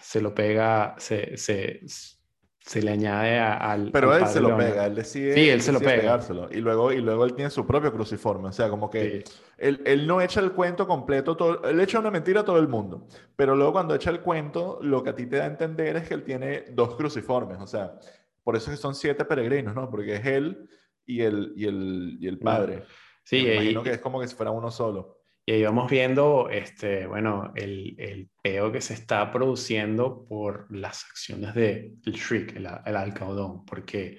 [0.00, 1.80] se lo pega, se, se,
[2.68, 3.90] se le añade al.
[3.92, 5.32] Pero él se lo pega, él decide.
[5.32, 6.02] Sí, él se lo pega.
[6.02, 6.48] Pegárselo.
[6.50, 8.50] Y luego, y luego él tiene su propio cruciforme.
[8.50, 9.24] O sea, como que
[9.56, 12.68] él, él, no echa el cuento completo, todo, él echa una mentira a todo el
[12.68, 13.06] mundo.
[13.36, 16.06] Pero luego, cuando echa el cuento, lo que a ti te da a entender es
[16.06, 17.56] que él tiene dos cruciformes.
[17.58, 17.98] O sea,
[18.44, 19.88] por eso es que son siete peregrinos, ¿no?
[19.88, 20.68] Porque es él
[21.06, 22.84] y el, y el, y el padre.
[23.24, 25.17] Sí, me imagino que es como que si fuera uno solo.
[25.48, 31.06] Y ahí vamos viendo, este, bueno, el, el peo que se está produciendo por las
[31.06, 34.18] acciones del de Shriek, el, el, alcaudón, porque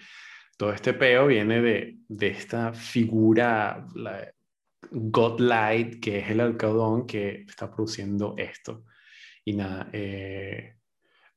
[0.57, 4.27] todo este peo viene de, de esta figura la,
[4.89, 8.85] Godlight, que es el alcaudón que está produciendo esto.
[9.45, 10.77] Y nada, eh,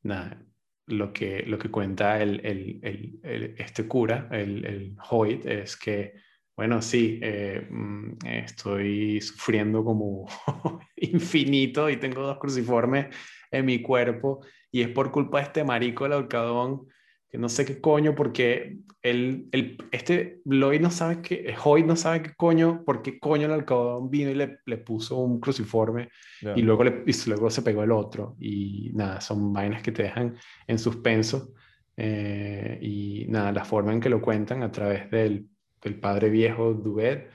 [0.04, 0.42] nada
[0.86, 6.14] lo, que, lo que cuenta el, el, este cura, el, el Hoyt, es que
[6.56, 10.26] bueno, sí, eh, mm, estoy sufriendo como
[10.96, 13.06] infinito y tengo dos cruciformes
[13.50, 16.86] en mi cuerpo y es por culpa de este marico del alcadón
[17.32, 21.96] que no sé qué coño, porque el, el, este Lloyd no sabe qué, Hoy no
[21.96, 26.10] sabe qué coño, por qué coño el alcadón vino y le, le puso un cruciforme
[26.54, 28.36] y, luego le, y luego se pegó el otro.
[28.38, 30.36] Y nada, son vainas que te dejan
[30.66, 31.54] en suspenso.
[31.96, 35.46] Eh, y nada, la forma en que lo cuentan a través del
[35.82, 37.30] del padre viejo Dubet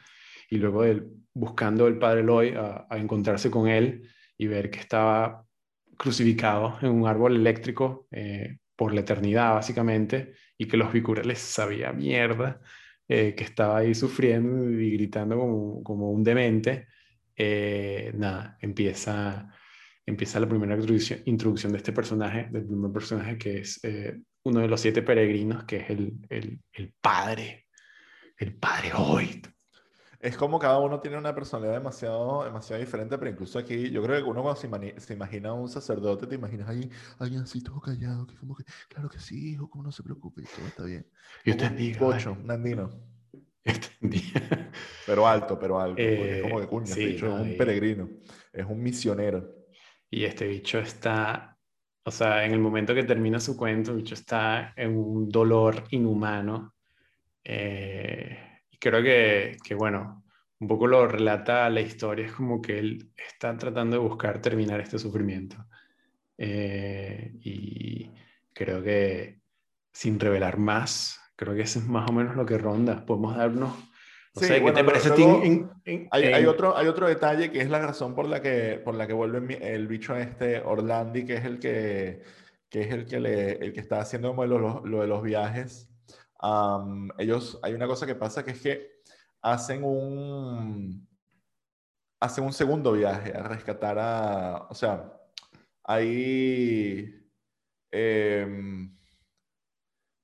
[0.49, 0.83] y luego
[1.33, 5.45] buscando el padre Loy a, encontrarse con él y ver que estaba
[5.97, 11.91] crucificado en un árbol eléctrico eh, por la eternidad básicamente y que los bicurales sabía
[11.91, 12.61] mierda,
[13.07, 16.87] eh, que estaba ahí sufriendo y gritando como, como un demente,
[17.35, 19.49] eh, nada, empieza,
[20.05, 23.81] empieza la primera introducción, introducción, de este personaje, del primer personaje que es
[24.43, 27.66] uno de los siete peregrinos, que es el, el, el padre
[28.37, 29.41] el padre hoy.
[30.19, 34.17] Es como cada uno tiene una personalidad demasiado, demasiado diferente, pero incluso aquí yo creo
[34.17, 38.25] que uno cuando se, imagina a un sacerdote, te imaginas ahí alguien así todo callado,
[38.25, 41.05] que como que, claro que sí, hijo, como no se preocupe, todo está bien.
[41.45, 42.07] Yo te digo.
[42.07, 42.89] Un un andino.
[45.05, 46.01] pero alto, pero alto.
[46.01, 48.09] es como que cuña, este bicho es un peregrino,
[48.51, 49.55] es un misionero.
[50.09, 51.57] Y este bicho está,
[52.03, 55.83] o sea, en el momento que termina su cuento, el bicho está en un dolor
[55.91, 56.76] inhumano
[57.49, 58.37] eh,
[58.69, 60.25] y creo que, que, bueno,
[60.59, 64.81] un poco lo relata la historia, es como que él está tratando de buscar terminar
[64.81, 65.55] este sufrimiento.
[66.37, 68.11] Eh, y
[68.53, 69.39] creo que
[69.93, 73.05] sin revelar más, creo que eso es más o menos lo que ronda.
[73.05, 73.73] Podemos darnos
[74.35, 75.11] No sé, ¿qué te parece
[76.11, 79.13] hay, otro, hay otro detalle que es la razón por la que, por la que
[79.13, 82.23] vuelve el bicho este Orlandi, que es el que,
[82.69, 85.89] que, es el que, le, el que está haciendo como lo, lo de los viajes.
[87.17, 89.01] Ellos, hay una cosa que pasa que es que
[89.41, 91.07] hacen un,
[92.19, 95.13] hacen un segundo viaje a rescatar a, o sea,
[95.83, 97.13] ahí,
[97.91, 98.87] eh,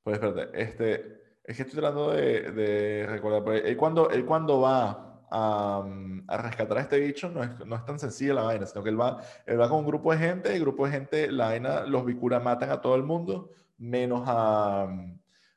[0.04, 4.62] pues espérate, este, es que estoy tratando de, de recordar, pero él cuando, él cuando
[4.62, 5.84] va a,
[6.28, 8.90] a, rescatar a este bicho no es, no es tan sencilla la vaina, sino que
[8.90, 11.82] él va, él va con un grupo de gente, el grupo de gente, la vaina,
[11.86, 14.88] los Bikura matan a todo el mundo, menos a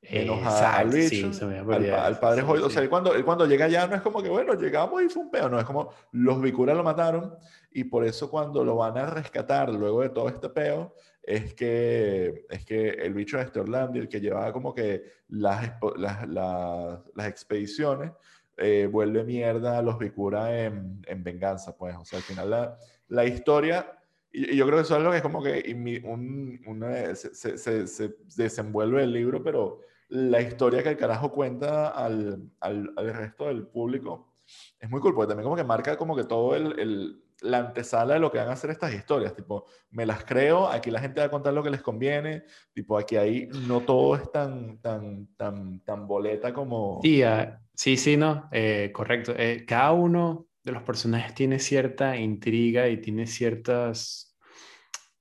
[0.03, 3.97] menos al bicho, al, padre sí, O sea, él cuando, él cuando llega allá no
[3.97, 6.85] es como que, bueno, llegamos y fue un peo, no, es como los Bikura lo
[6.85, 7.35] mataron
[7.73, 10.95] y por eso cuando lo van a rescatar luego de todo este peo,
[11.27, 15.73] es que, es que el bicho de este Orlando, el que llevaba como que las,
[15.97, 18.13] las, las, expediciones,
[18.57, 21.97] eh, vuelve mierda a los Bikura en, en, venganza, pues.
[21.97, 22.79] O sea, al final la,
[23.09, 23.99] la historia,
[24.37, 27.87] y, yo creo que eso es lo que es como que un, una, se, se,
[27.87, 33.47] se, desenvuelve el libro, pero la historia que el carajo cuenta al, al, al resto
[33.47, 34.33] del público
[34.79, 38.15] es muy cool, porque también como que marca como que todo el, el la antesala
[38.15, 39.35] de lo que van a hacer estas historias.
[39.35, 42.45] Tipo, me las creo, aquí la gente va a contar lo que les conviene.
[42.73, 47.01] Tipo, aquí ahí no todo es tan, tan, tan, tan boleta como.
[47.03, 49.35] Sí, ah, sí, sí, no, eh, correcto.
[49.37, 54.26] Eh, cada uno de los personajes tiene cierta intriga y tiene ciertos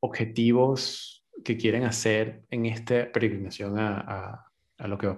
[0.05, 4.45] objetivos que quieren hacer en esta peregrinación a,
[4.77, 5.15] a lo que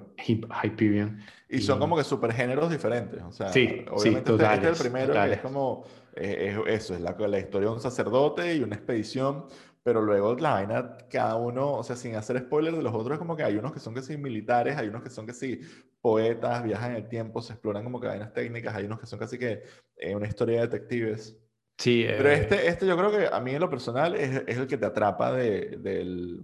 [0.63, 1.19] Hyperion.
[1.49, 3.21] Y, son como que supergéneros diferentes.
[3.23, 7.01] O sea, sí, obviamente este, este, es el primero que es como eh, eso, es
[7.01, 9.45] la, la historia de un sacerdote y una expedición,
[9.81, 13.19] pero luego la vaina, cada uno, o sea, sin hacer spoiler de los otros, es
[13.19, 15.61] como que hay unos que son que sí militares, hay unos que son que sí
[16.01, 19.17] poetas, viajan en el tiempo, se exploran como que vainas técnicas, hay unos que son
[19.17, 19.63] casi que
[19.95, 21.37] eh, una historia de detectives.
[21.77, 22.05] Sí.
[22.07, 24.67] Pero eh, este, este yo creo que a mí en lo personal es, es el
[24.67, 26.41] que te atrapa de, del,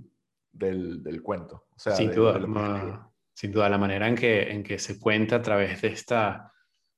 [0.52, 1.66] del, del, cuento.
[1.76, 5.42] O sea, sin, duda, sin duda, la manera en que, en que se cuenta a
[5.42, 6.52] través de esta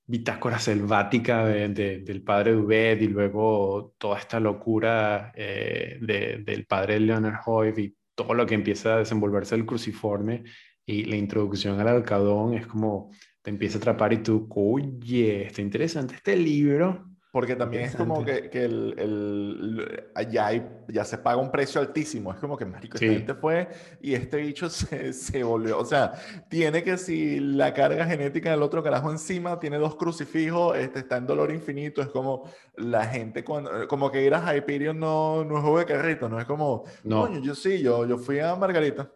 [0.08, 7.78] bitácora selvática del padre Dubet y luego toda esta locura eh, del padre Leonard Hoyt
[7.80, 10.44] y todo lo que empieza a desenvolverse el cruciforme
[10.86, 15.62] y la introducción al alcadón es como te empieza a atrapar y tú, oye, está
[15.62, 21.18] interesante este libro, porque también es como que, que el, el, allá hay, ya se
[21.18, 22.32] paga un precio altísimo.
[22.32, 23.68] Es como que, marico, esta gente fue
[24.00, 25.78] y este bicho se, se, volvió.
[25.78, 26.14] O sea,
[26.48, 31.18] tiene que si la carga genética del otro carajo encima, tiene dos crucifijos, este, está
[31.18, 32.02] en dolor infinito.
[32.02, 35.86] Es como la gente, cuando, como que ir a Hyperion no, no es juego de
[35.88, 37.38] carrito, no es como, no.
[37.42, 39.12] yo sí, yo, yo fui a Margarita.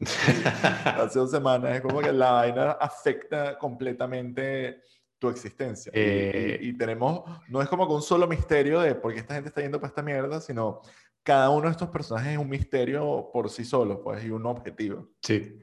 [0.86, 1.76] Hace dos semanas.
[1.76, 4.80] Es como que la vaina afecta completamente
[5.18, 5.90] tu existencia.
[5.94, 9.48] Eh, y, tenemos, no es como que un solo misterio de por qué esta gente
[9.48, 10.80] está yendo para esta mierda, sino
[11.22, 15.10] cada uno de estos personajes es un misterio por sí solo, pues, y un objetivo.
[15.22, 15.58] Sí.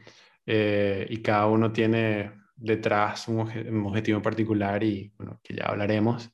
[0.45, 3.39] Eh, y cada uno tiene detrás un,
[3.85, 6.29] objetivo en particular y, bueno, que ya hablaremos.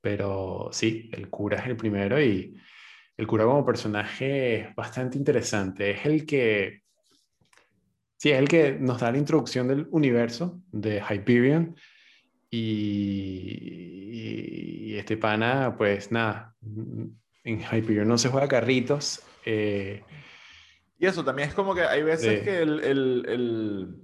[0.00, 2.56] Pero sí, el cura es el primero y
[3.16, 5.92] el cura como personaje es bastante interesante.
[5.92, 6.82] Es el que...
[8.18, 11.76] Sí, es el que nos da la introducción del universo de Hyperion
[14.88, 16.54] y, este pana, pues nada,
[17.44, 19.22] en Hyperion no se juega carritos.
[19.44, 20.02] Eh,
[20.98, 23.96] y eso también es como que hay veces que el, el,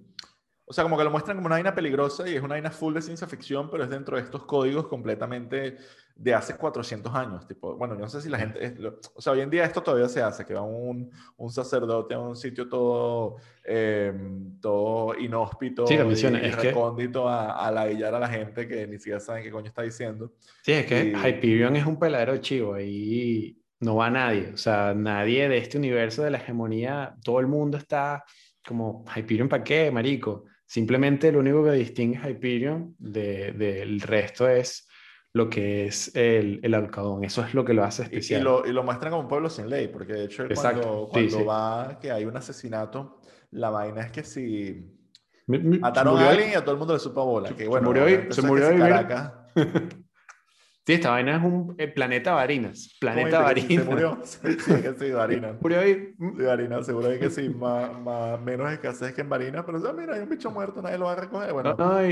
[0.64, 2.94] O sea, como que lo muestran como una vaina peligrosa y es una vaina full
[2.94, 5.77] de ciencia ficción, pero es dentro de estos códigos completamente
[6.14, 7.46] de hace 400 años.
[7.46, 8.75] Tipo, bueno, yo no sé si la gente,
[9.14, 12.20] o sea, hoy en día esto todavía se hace, que va un, un sacerdote a
[12.20, 18.87] un sitio todo, em, todo inhóspito y, recóndito a, a ladillar a la gente que
[18.87, 20.33] ni siquiera saben qué coño está diciendo.
[20.62, 25.48] Sí, es que Hyperion es un peladero chivo y no va nadie, o sea, nadie
[25.48, 28.25] de este universo de la hegemonía, todo el mundo está
[28.66, 30.44] como, Hyperion para qué, marico.
[30.72, 34.88] Simplemente lo único que distingue Hyperion del de, resto es
[35.35, 37.24] lo que es el, el Alcadón.
[37.24, 38.40] Eso es lo que lo hace especial.
[38.40, 41.44] Y, lo, y lo, muestran como un pueblo sin ley, porque de hecho cuando, cuando
[41.44, 44.82] va que hay un asesinato, la vaina es que si
[45.46, 47.54] mataron a alguien y a todo el mundo le supo bola.
[47.54, 48.68] Que, bueno, se murió, se murió
[50.85, 52.97] Sí, esta vaina es un eh, planeta Varinas.
[53.01, 53.85] Planeta Varinas.
[53.85, 54.18] Se murió.
[54.25, 55.55] Sí, que sí, Varinas.
[55.62, 56.14] Murió ahí.
[56.18, 57.49] Sí, Varinas, seguro que sí.
[57.51, 60.99] Más, más, menos escasez que en Varinas, pero o mira, hay un bicho muerto, nadie
[60.99, 61.53] lo va a recoger.
[61.53, 62.03] Bueno, lo,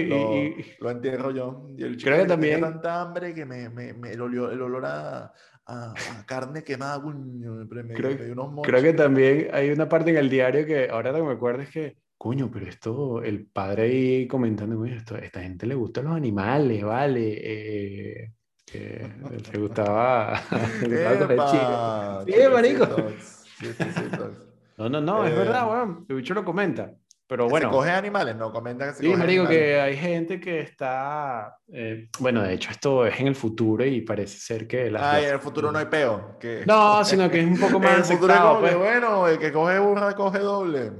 [0.80, 1.66] lo, entierro yo.
[1.76, 2.60] Y el chico creo que también.
[2.60, 5.32] Tanta hambre que me, me, me el, olor, el olor a,
[5.66, 5.94] a,
[6.26, 10.64] carne quemada, me, creo, me unos creo que también hay una parte en el diario
[10.64, 14.94] que ahora no me acuerdo es que coño, pero esto, el padre ahí comentando, coño,
[14.94, 17.32] esto, esta gente le gustan los animales, vale.
[17.42, 18.32] Eh,
[18.72, 19.10] que
[19.52, 20.40] le gustaba.
[20.82, 22.24] ¡Epa!
[22.26, 22.86] Sí, marico.
[23.58, 24.46] Sí, sí, sí, tox.
[24.78, 26.06] No, no, no, es Eh, verdad, weón.
[26.08, 26.90] El bicho lo comenta.
[27.26, 27.68] Pero ¿Que bueno.
[27.68, 28.34] ¿Se coge animales?
[28.34, 29.58] No, comenta que se Sí, marico, animales.
[29.58, 31.56] que hay gente que está.
[31.72, 35.02] eh, bueno, de hecho, esto es en el futuro y parece ser que las.
[35.02, 36.36] Ay, en el futuro no hay peo.
[36.40, 38.74] que- No, sino que es un poco En más el futuro es aceptado, como que,
[38.76, 38.78] pues.
[38.92, 40.92] bueno, el que coge burra coge doble.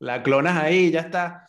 [0.00, 1.43] La clonas ahí, ya está.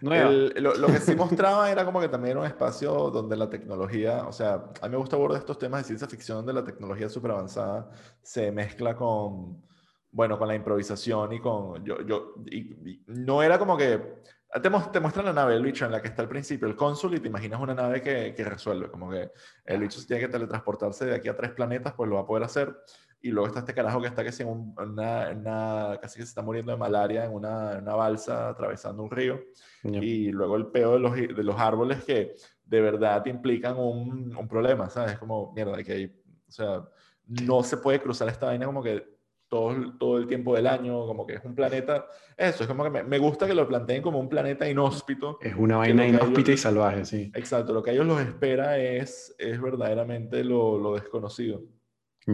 [0.00, 4.32] Lo, que sí mostraba era como que también era un espacio donde la tecnología, o
[4.32, 7.32] sea, a mí me gusta abordar estos temas de ciencia ficción donde la tecnología súper
[7.32, 7.90] avanzada
[8.22, 9.62] se mezcla con,
[10.10, 14.22] bueno, con la improvisación y con, yo, yo, y, no era como que,
[14.62, 17.20] te, muestran la nave, el bicho en la que está al principio, el cónsul, y
[17.20, 19.30] te imaginas una nave que, que resuelve, como que
[19.66, 22.44] el bicho tiene que teletransportarse de aquí a tres planetas, pues lo va a poder
[22.44, 22.74] hacer.
[23.22, 26.30] Y luego está este carajo que está que en un- una, una- casi que se
[26.30, 29.40] está muriendo de malaria en una, una balsa atravesando un río.
[29.82, 29.98] Ya.
[30.02, 34.34] Y luego el peo de los, de los árboles que de verdad te implican un,
[34.36, 35.18] un problema, ¿sabes?
[35.18, 36.82] Como, mierda, que hay, o sea,
[37.26, 39.04] no se puede cruzar esta vaina como que
[39.48, 42.06] todo, todo el tiempo del año, como que es un planeta,
[42.36, 45.38] eso, es como que me, me gusta que lo planteen como un planeta inhóspito.
[45.42, 47.32] Es una vaina inhóspita y salvaje, sí.
[47.34, 51.62] Exacto, lo que a ellos los espera es, es verdaderamente lo, lo desconocido.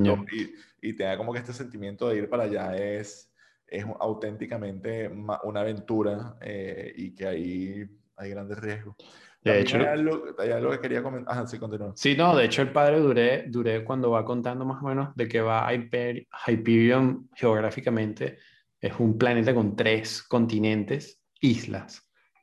[0.04, 3.32] Lo- y, y te da como que este sentimiento de ir para allá es,
[3.66, 7.85] es auténticamente una aventura eh, y que ahí
[8.16, 8.96] hay grandes riesgos.
[9.42, 11.46] De hecho- hay algo, hay algo que quería comentar.
[11.46, 11.92] Sí, continúa.
[11.94, 15.28] Sí, no, de hecho el padre Duré, Duré cuando va contando más o menos de
[15.28, 18.38] que va a Hyper- Hyperion geográficamente,
[18.80, 22.02] es un planeta con tres continentes, islas.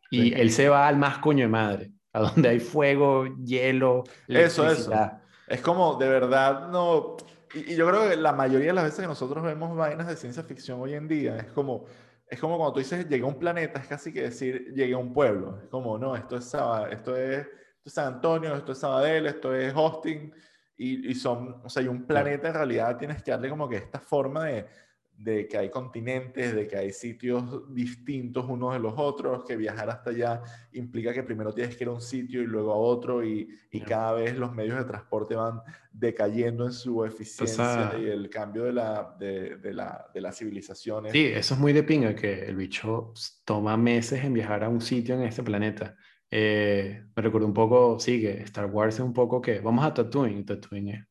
[0.09, 0.33] Y Sí.
[0.35, 4.91] él se va al más coño de madre, a donde hay fuego, hielo, Eso, eso.
[5.47, 7.17] Es como, de verdad, no...
[7.53, 10.15] Y, y yo creo que la mayoría de las veces que nosotros vemos vainas de
[10.15, 11.85] ciencia ficción hoy en día, es como,
[12.27, 14.97] es como cuando tú dices llegué a un planeta, es casi que decir llegué a
[14.97, 15.59] un pueblo.
[15.61, 17.49] Es como, no, esto es, esto es, esto
[17.85, 20.33] es San Antonio, esto es Sabadell, esto es Austin,
[20.75, 23.77] y, y son, o sea, y un planeta en realidad tienes que darle como que
[23.77, 24.67] esta forma de,
[25.17, 29.89] de que hay continentes, de que hay sitios distintos unos de los otros, que viajar
[29.89, 30.41] hasta allá
[30.73, 33.79] implica que primero tienes que ir a un sitio y luego a otro, y, y
[33.81, 38.73] cada vez los medios de transporte van decayendo en su eficiencia y el cambio de
[38.73, 41.11] la, de, de la, de las civilizaciones.
[41.11, 43.13] Sí, eso es muy de pinga, que el bicho
[43.45, 45.95] toma meses en viajar a un sitio en este planeta.
[46.29, 49.93] Eh, me recuerdo un poco, sí, que Star Wars es un poco que vamos a
[49.93, 51.05] Tatooine, Tatooine es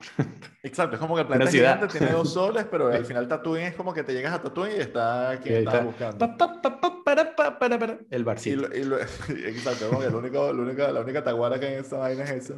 [0.62, 3.74] Exacto, es como que el planeta gigante tiene dos soles, pero al final Tatooine es
[3.74, 6.06] como que te llegas a Tatooine y está quien Y ahí estabas está.
[6.06, 6.18] buscando.
[6.18, 8.68] Pa, pa, pa, pa, para, pa, para, el Y barcito.
[8.68, 11.74] lo- y lo- exacto, como que lo único, lo único- la única taguara que hay
[11.74, 12.54] en esa vaina es esa.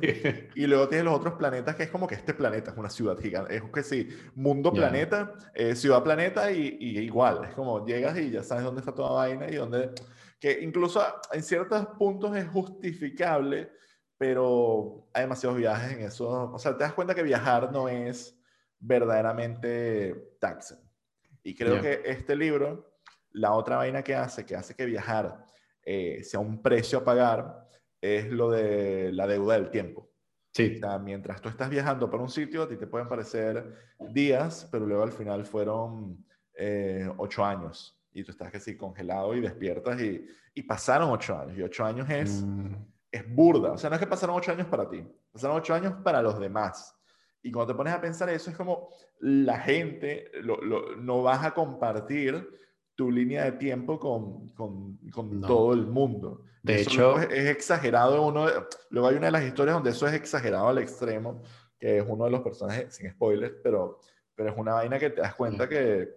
[0.54, 3.18] Y luego tienes los otros planetas que es como que este planeta es una ciudad
[3.18, 3.56] gigante.
[3.56, 4.80] Es que sí, mundo Ya.
[4.88, 7.44] planeta, eh, ciudad planeta y, y igual.
[7.44, 9.90] Es como llegas y ya sabes dónde está toda vaina y dónde.
[10.38, 13.70] Que incluso en ciertos puntos es justificable,
[14.20, 16.28] pero hay demasiados viajes en eso.
[16.52, 18.38] O sea, te das cuenta que viajar no es
[18.78, 20.74] verdaderamente taxi.
[21.42, 22.98] Y creo que este libro,
[23.30, 25.42] la otra vaina que hace, que hace que viajar
[25.82, 27.66] eh, sea un precio a pagar,
[27.98, 30.02] es lo de la deuda del tiempo.
[30.02, 30.12] O
[30.52, 33.74] Sí, sea, mientras tú estás viajando por un sitio, a ti te pueden parecer
[34.12, 37.98] días, pero luego al final fueron eh, ocho años.
[38.12, 41.56] Y tú estás que sí, congelado y despiertas y, y pasaron ocho años.
[41.56, 42.74] Y ocho años es, Mm,
[43.12, 43.72] es burda.
[43.72, 46.38] O sea, no es que pasaron ocho años para ti, pasaron ocho años para los
[46.38, 46.96] demás.
[47.42, 48.88] Y cuando te pones a pensar eso, es como
[49.20, 52.48] la gente, lo- lo- no vas a compartir
[52.94, 55.46] tu línea de tiempo con, con, con No.
[55.46, 56.44] todo el mundo.
[56.62, 58.22] De Eso hecho- es, es exagerado.
[58.26, 58.52] Uno, de-
[58.90, 61.42] luego hay una de las historias donde eso es exagerado al extremo,
[61.78, 63.98] que es uno de los personajes, sin spoilers, pero,
[64.34, 66.14] pero es una vaina que te das cuenta que,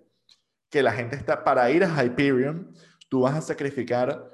[0.69, 2.73] que la gente está, para ir a Hyperion,
[3.07, 4.29] tú vas a sacrificar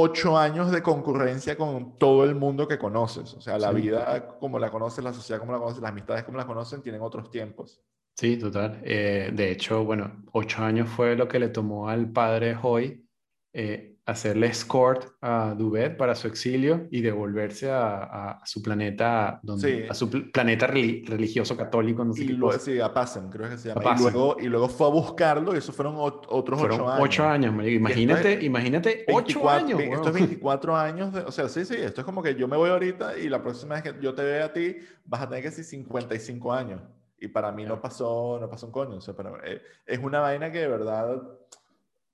[0.00, 3.34] ocho años de concurrencia con todo el mundo que conoces.
[3.34, 3.74] O sea, la Sí.
[3.74, 7.02] vida como la conoces, la sociedad como la conoces, las amistades como la conocen, tienen
[7.02, 7.82] otros tiempos.
[8.16, 8.80] sí, total.
[8.84, 13.06] Eh, de hecho, bueno, ocho años fue lo que le tomó al padre Hoy
[13.52, 19.82] eh, hacerle escort a Duvet para su exilio y devolverse a, a su planeta, donde,
[19.82, 19.86] Sí.
[19.88, 22.64] a su pl- planeta reli- religioso católico, no sé Y qué luego, cosa.
[22.64, 23.82] sí, a Passem, creo que se llama.
[23.84, 26.88] A Y luego, y luego fue a buscarlo y eso fueron ot- otros Fueron ocho
[26.90, 27.04] años.
[27.04, 27.66] ocho años.
[27.68, 29.78] Imagínate, imagínate, ocho 24 años.
[29.78, 32.48] ve- Esto es 24 años, de- o sea, sí, sí, esto es como que yo
[32.48, 35.28] me voy ahorita y la próxima vez que yo te vea a ti vas a
[35.28, 36.80] tener que decir 55 años.
[37.20, 38.96] Y para mí no pasó, no pasó un coño.
[38.96, 41.20] O sea, para- eh, es una vaina que de verdad,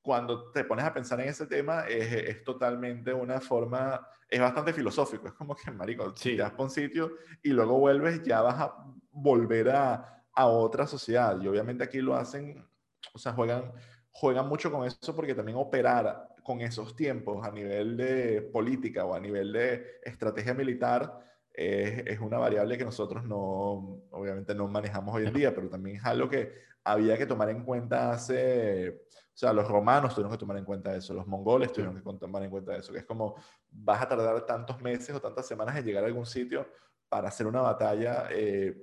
[0.05, 4.75] cuando te pones a pensar en ese tema, es, es totalmente una forma, es bastante
[4.75, 5.27] filosófico.
[5.29, 6.37] Es como que, marico, Sí.
[6.37, 8.75] vas para un sitio y luego vuelves, ya vas a
[9.11, 11.41] volver a, a otra sociedad.
[11.41, 12.63] Y obviamente aquí lo hacen,
[13.15, 13.73] o sea, juegan,
[14.11, 19.15] juegan mucho con eso porque también operar con esos tiempos a nivel de política o
[19.15, 21.19] a nivel de estrategia militar
[21.55, 26.05] es, una variable que nosotros no, obviamente no manejamos hoy en día, pero también es
[26.05, 26.53] algo que
[26.83, 30.95] había que tomar en cuenta hace, o sea, los romanos tuvieron que tomar en cuenta
[30.95, 33.37] eso, los mongoles tuvieron que tomar en cuenta eso, que es como
[33.71, 36.67] vas a tardar tantos meses o tantas semanas en llegar a algún sitio
[37.09, 38.77] para hacer una batalla, eh,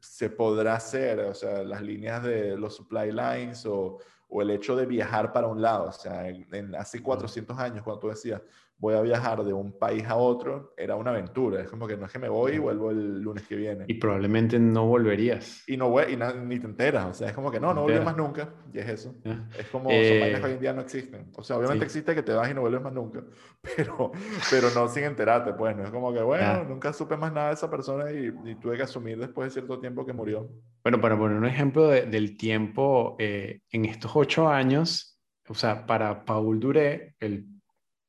[0.00, 3.98] se podrá hacer, o sea, las líneas de los supply lines o,
[4.28, 8.00] o el hecho de viajar para un lado, o sea, en, hace 400 años, cuando
[8.00, 8.40] tú decías,
[8.82, 11.62] voy a viajar de un país a otro, era una aventura.
[11.62, 13.84] Es como que no es que me voy y vuelvo el lunes que viene.
[13.86, 15.62] Y probablemente no volverías.
[15.68, 17.06] Y, no, y ni te enteras.
[17.06, 18.52] O sea, es como que no, no vuelves más nunca.
[18.74, 19.14] Y es eso.
[19.56, 21.30] Es como eh, son que hoy en día no existen.
[21.36, 23.22] O sea, obviamente existe que te vas y no vuelves más nunca.
[23.76, 24.10] Pero,
[24.50, 25.76] pero no sin enterarte, pues.
[25.76, 28.82] No es como que, bueno, nunca supe más nada de esa persona y, tuve que
[28.82, 30.50] asumir después de cierto tiempo que murió.
[30.82, 36.24] Bueno, para poner un ejemplo del tiempo, eh, en estos ocho años, o sea, para
[36.24, 37.51] Paul Duré, el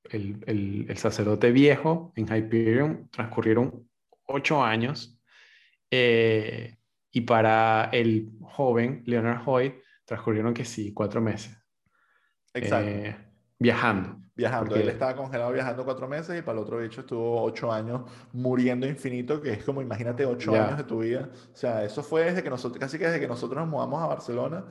[0.09, 3.87] el, el, sacerdote viejo en Hyperion transcurrieron
[4.27, 5.19] ocho años
[5.89, 6.77] eh,
[7.11, 9.75] y para el joven Leonard Hoy
[10.05, 11.57] transcurrieron que sí, cuatro meses.
[12.53, 12.89] Exacto.
[12.89, 13.15] Eh,
[13.59, 14.19] viajando.
[14.35, 14.75] Viajando.
[14.75, 18.01] Él estaba congelado viajando cuatro meses y para el otro bicho estuvo ocho años
[18.31, 21.29] muriendo infinito, que es como, imagínate, ocho años de tu vida.
[21.53, 24.07] O sea, eso fue desde que nosotros, casi que desde que nosotros nos mudamos a
[24.07, 24.65] Barcelona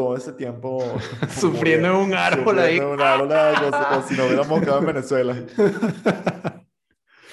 [0.00, 0.82] todo ese tiempo
[1.28, 2.78] sufriendo en un árbol ahí.
[2.78, 3.28] En un árbol,
[3.70, 5.36] como, si no hubiéramos quedado en Venezuela.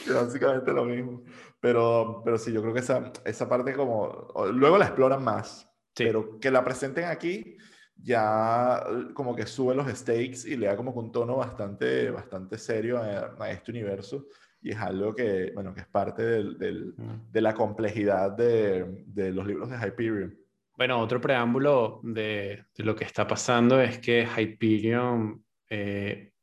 [0.13, 1.24] básicamente lo mismo.
[1.61, 4.34] Pero, pero sí, yo creo que esa, esa parte como...
[4.51, 5.65] Luego la exploran más.
[5.95, 7.57] Pero que la presenten aquí
[7.95, 13.01] ya como que sube los stakes y le da como un tono bastante, bastante serio
[13.01, 14.28] a, este universo.
[14.61, 17.32] Y es algo que, bueno, que es parte del, del, mm.
[17.32, 20.46] de la complejidad de, de los libros de Hyperion.
[20.78, 26.34] Bueno, otro preámbulo de, lo que está pasando es que Hyperion, eh,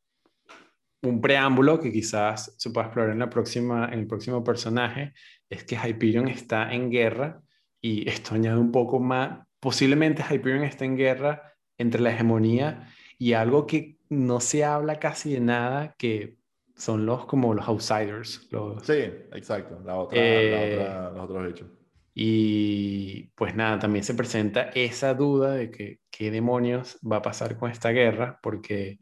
[1.03, 5.12] un preámbulo que quizás se pueda explorar en, la próxima, en el próximo personaje,
[5.49, 7.41] es que Hyperion está en guerra
[7.80, 13.35] y esto añade un poco más, posiblemente Hyperion está en guerra entre la hegemonía y
[13.35, 16.39] algo que no se habla casi de nada, que
[16.74, 18.49] son los como los outsiders.
[18.51, 18.99] Los, sí,
[19.32, 21.84] exacto, la otra, la eh, otra, los otros hechos.
[22.15, 27.59] Y pues nada, también se presenta esa duda de que qué demonios va a pasar
[27.59, 29.01] con esta guerra, porque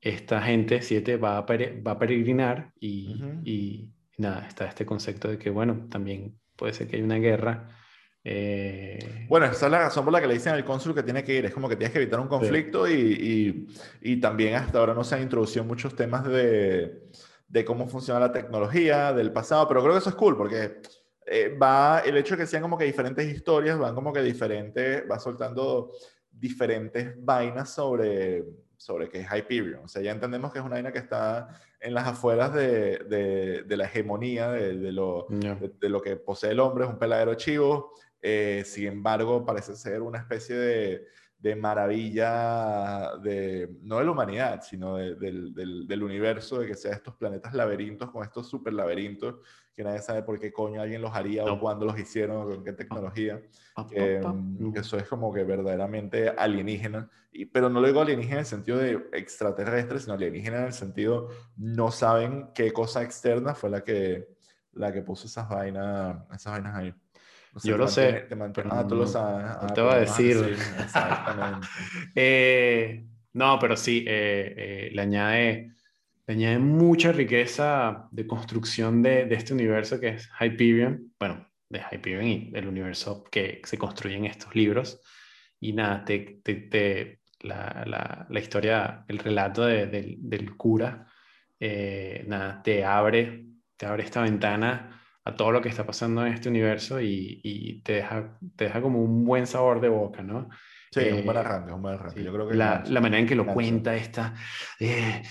[0.00, 5.38] esta gente, siete, va a, va a peregrinar y, y, nada, está este concepto de
[5.38, 7.68] que, bueno, también puede ser que haya una guerra.
[8.24, 11.22] Eh, bueno, esa es la razón por la que le dicen al cónsul que tiene
[11.22, 13.68] que ir, es como que tienes que evitar un conflicto y,
[14.00, 17.02] y, también hasta ahora no se han introducido muchos temas de,
[17.46, 20.80] de cómo funciona la tecnología, del pasado, pero creo que eso es cool porque
[21.26, 25.02] eh, va, el hecho de que sean como que diferentes historias, van como que diferentes,
[25.10, 25.92] va soltando
[26.30, 28.44] diferentes vainas sobre,
[28.76, 29.84] sobre qué es Hyperion.
[29.84, 31.48] O sea, ya entendemos que es una vaina que está
[31.80, 36.52] en las afueras de, de, de la hegemonía de, de lo, de, lo que posee
[36.52, 37.92] el hombre, es un peladero chivo.
[38.22, 41.06] Eh, sin embargo, parece ser una especie de,
[41.38, 46.92] de maravilla de, no de la humanidad, sino del, del, del, universo, de que sea
[46.92, 49.36] estos planetas laberintos con estos super laberintos
[49.76, 52.64] que nadie sabe por qué coño alguien los haría o cuándo los hicieron o con
[52.64, 53.42] qué tecnología.
[53.90, 57.10] Que, mm, eso es como que verdaderamente alienígena.
[57.30, 60.72] Y, pero no lo digo alienígena en el sentido de extraterrestre, sino alienígena en el
[60.72, 64.26] sentido no saben qué cosa externa fue la que,
[64.72, 66.94] la que puso esas vainas, esas vainas ahí.
[67.62, 68.28] Yo lo sé.
[68.70, 69.46] ah, tú lo sabes.
[69.46, 70.56] Ah, te voy a decir.
[70.80, 71.66] exactamente.
[72.14, 75.72] Eh, no, pero sí, eh, eh, le añade
[76.32, 82.50] añade mucha riqueza de construcción de, este universo que es Hyperion, bueno, de Hyperion y
[82.54, 85.00] el universo que se construye en estos libros.
[85.60, 91.06] Y nada, te, la, historia, el relato de, del cura,
[91.58, 93.46] eh, nada, te abre,
[93.76, 97.82] te abre esta ventana a todo lo que está pasando en este universo y, y
[97.82, 100.48] te, deja, te deja como un buen sabor de boca, ¿no?
[100.90, 102.22] Sí, un buen eh, arranque, un buen arranque.
[102.22, 104.34] Yo creo que la, la, manera en que lo cuenta esta,
[104.80, 105.22] eh,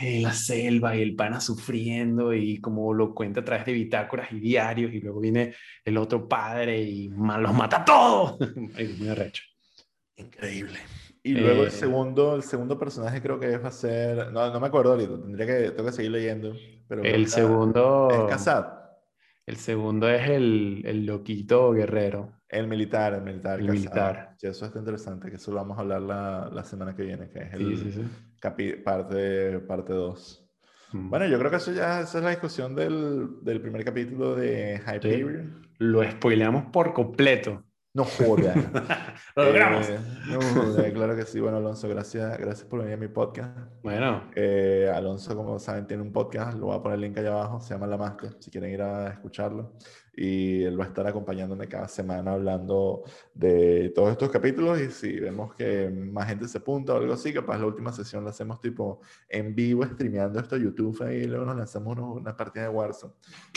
[0.00, 4.32] en la selva y el pana sufriendo y como lo cuenta a través de bitácoras
[4.32, 8.38] y diarios y luego viene el otro padre y los mata a todos.
[8.98, 9.44] muy arrecho.
[10.16, 10.78] Increíble.
[11.22, 14.60] Y luego el, eh, segundo, el segundo personaje creo que va a ser, no, no
[14.60, 16.54] me acuerdo ahorita, tendría que, tengo que seguir leyendo.
[16.88, 18.08] Pero el segundo...
[18.10, 18.78] Es Kazat.
[19.46, 22.40] El segundo es el, el loquito guerrero.
[22.48, 23.60] El militar, el militar.
[23.60, 24.27] El militar.
[24.46, 27.40] Eso está interesante, que eso lo vamos a hablar la, la semana que viene, que
[27.40, 30.44] es el parte parte 2.
[30.92, 31.10] Mm.
[31.10, 34.80] Bueno, yo creo que eso ya esa es la discusión del, del primer capítulo de
[34.86, 35.66] Hyperion.
[35.78, 37.64] Lo spoileamos por completo.
[37.94, 38.54] No joda.
[39.36, 39.88] Lo logramos.
[39.88, 41.40] Eh, no joda, claro que sí.
[41.40, 43.58] Bueno, Alonso, gracias, gracias por venir a mi podcast.
[43.82, 47.32] Bueno, Eh, Alonso, como saben, tiene un podcast, lo voy a poner el link allá
[47.32, 49.72] abajo, se llama La Master, si quieren ir a escucharlo.
[50.20, 53.04] Y él va a estar acompañándome cada semana hablando
[53.34, 54.80] de todos estos capítulos.
[54.80, 58.24] Y si vemos que más gente se apunta o algo así, capaz la última sesión
[58.24, 62.36] la hacemos tipo en vivo, streameando esto a YouTube y luego nos lanzamos unos- una
[62.36, 63.12] partida de Warzone.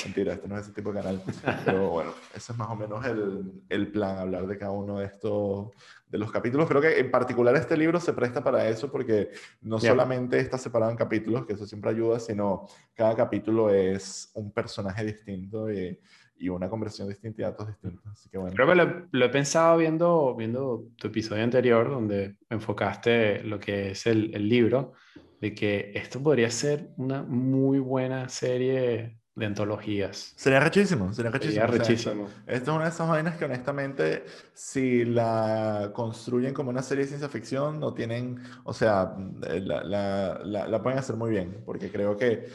[0.05, 1.21] Mentira, este no es ese tipo de canal.
[1.65, 5.05] Pero bueno, ese es más o menos el, el plan, hablar de cada uno de
[5.05, 5.69] estos,
[6.07, 6.67] de los capítulos.
[6.67, 9.31] Creo que en particular este libro se presta para eso porque
[9.61, 9.89] no Ya.
[9.89, 15.03] solamente está separado en capítulos, que eso siempre ayuda, sino cada capítulo es un personaje
[15.05, 15.99] distinto y,
[16.41, 18.05] y una conversión distinta y datos distintos.
[18.11, 18.55] Así que bueno.
[18.55, 23.91] creo que lo, lo he pensado viendo, viendo tu episodio anterior, donde enfocaste lo que
[23.91, 24.93] es el, el libro,
[25.39, 30.33] de que esto podría ser una muy buena serie de antologías.
[30.35, 31.53] Sería rechísimo, sería rechísimo.
[31.53, 32.27] Sería o sea, rechísimo.
[32.45, 37.09] Esto es una de esas vainas que honestamente, si la construyen como una serie de
[37.09, 41.89] ciencia ficción, no tienen, o sea, la, la, la, la pueden hacer muy bien, porque
[41.89, 42.45] creo que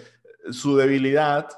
[0.51, 1.49] su debilidad,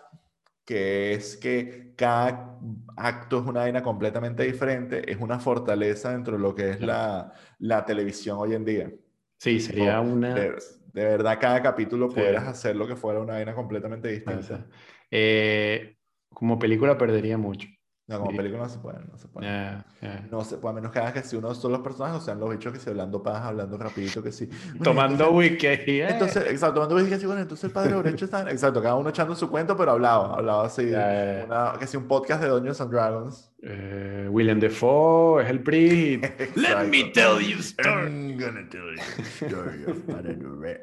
[0.68, 2.58] que es que cada
[2.94, 7.32] acto es una vaina completamente diferente, es una fortaleza dentro de lo que es la,
[7.58, 8.92] la televisión hoy en día.
[9.38, 10.34] Sí, sería una...
[10.34, 10.50] De,
[10.92, 12.16] de verdad, cada capítulo Sí.
[12.16, 14.66] pudieras hacer lo que fuera una vaina completamente distinta.
[15.10, 15.96] Eh,
[16.28, 17.66] como película perdería mucho.
[18.08, 18.36] No, como Sí.
[18.38, 19.46] película no se puede, no se puede.
[19.46, 20.26] Ya, ya.
[20.30, 22.40] No se puede, a menos que hagas que si uno son los personajes, o sean
[22.40, 24.46] los bichos que se hablando paja, hablando rapidito, que sí.
[24.68, 25.66] Bueno, Tomando whisky.
[25.66, 26.08] eh.
[26.08, 28.50] Entonces, exacto, tomando whisky, así, bueno, entonces el padre Orecho está...
[28.50, 30.88] Exacto, cada uno echando su cuento, pero hablaba, hablaba así.
[30.88, 31.44] Ya, ya, ya.
[31.44, 33.52] Una, que sí, un podcast de Dungeons and Dragons.
[33.62, 36.16] Eh, Willem Dafoe es el PRI.
[36.56, 38.06] Let me tell you story.
[38.06, 40.80] I'm gonna tell you the story of Padre Ore-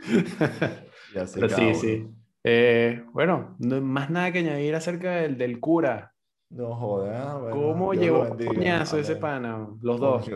[1.14, 1.74] Y así Pero sí, uno.
[1.74, 2.08] sí.
[2.44, 6.14] Eh, bueno, no más nada que añadir acerca del, del cura.
[6.50, 8.52] No joda, bueno, ¿Cómo Dios llevó bendiga.
[8.54, 9.68] coñazo ese pana?
[9.82, 10.28] Los dos.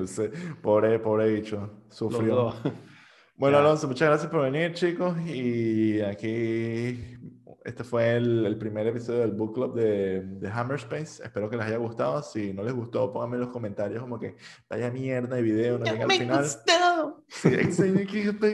[0.62, 1.56] Pobre, pobre bicho,
[1.88, 2.34] Los sufrió.
[2.36, 2.54] dos.
[3.36, 3.58] Bueno.
[3.58, 5.16] Alonso, muchas gracias por venir, chicos.
[5.26, 7.16] Y aquí,
[7.64, 11.24] este fue el, el primer episodio del Book Club de, de Hammerspace.
[11.24, 12.22] Espero que les haya gustado.
[12.22, 14.36] Si no les gustó, pónganme en los comentarios como que
[14.68, 16.46] vaya mierda de video, no llega al final.
[17.26, 17.50] Sí,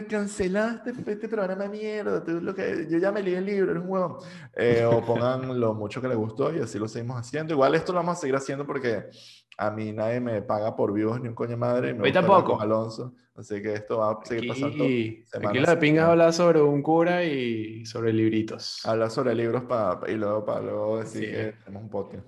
[0.08, 2.22] cancelaste este programa de mierda.
[2.22, 4.16] tú lo que, yo ya me leí el libro, eres un huevón.
[4.54, 7.52] Eh, o pongan lo mucho que les gustó y así lo seguimos haciendo.
[7.52, 9.10] Igual esto lo vamos a seguir haciendo porque
[9.58, 11.90] a mí nadie me paga por vivos ni un coño madre.
[11.90, 12.60] y Me tampoco.
[12.60, 13.14] Alonso.
[13.36, 14.84] Así que esto va a seguir pasando.
[14.84, 18.84] Aquí, semana aquí a la de pinga habla sobre un cura y sobre libritos.
[18.84, 21.30] Hablar sobre libros pa- y luego para luego decir Sí.
[21.30, 22.26] que tenemos un podcast.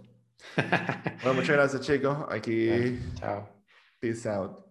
[1.22, 2.16] bueno, muchas gracias, chicos.
[2.30, 3.48] Aquí, Chao.
[4.00, 4.61] peace out.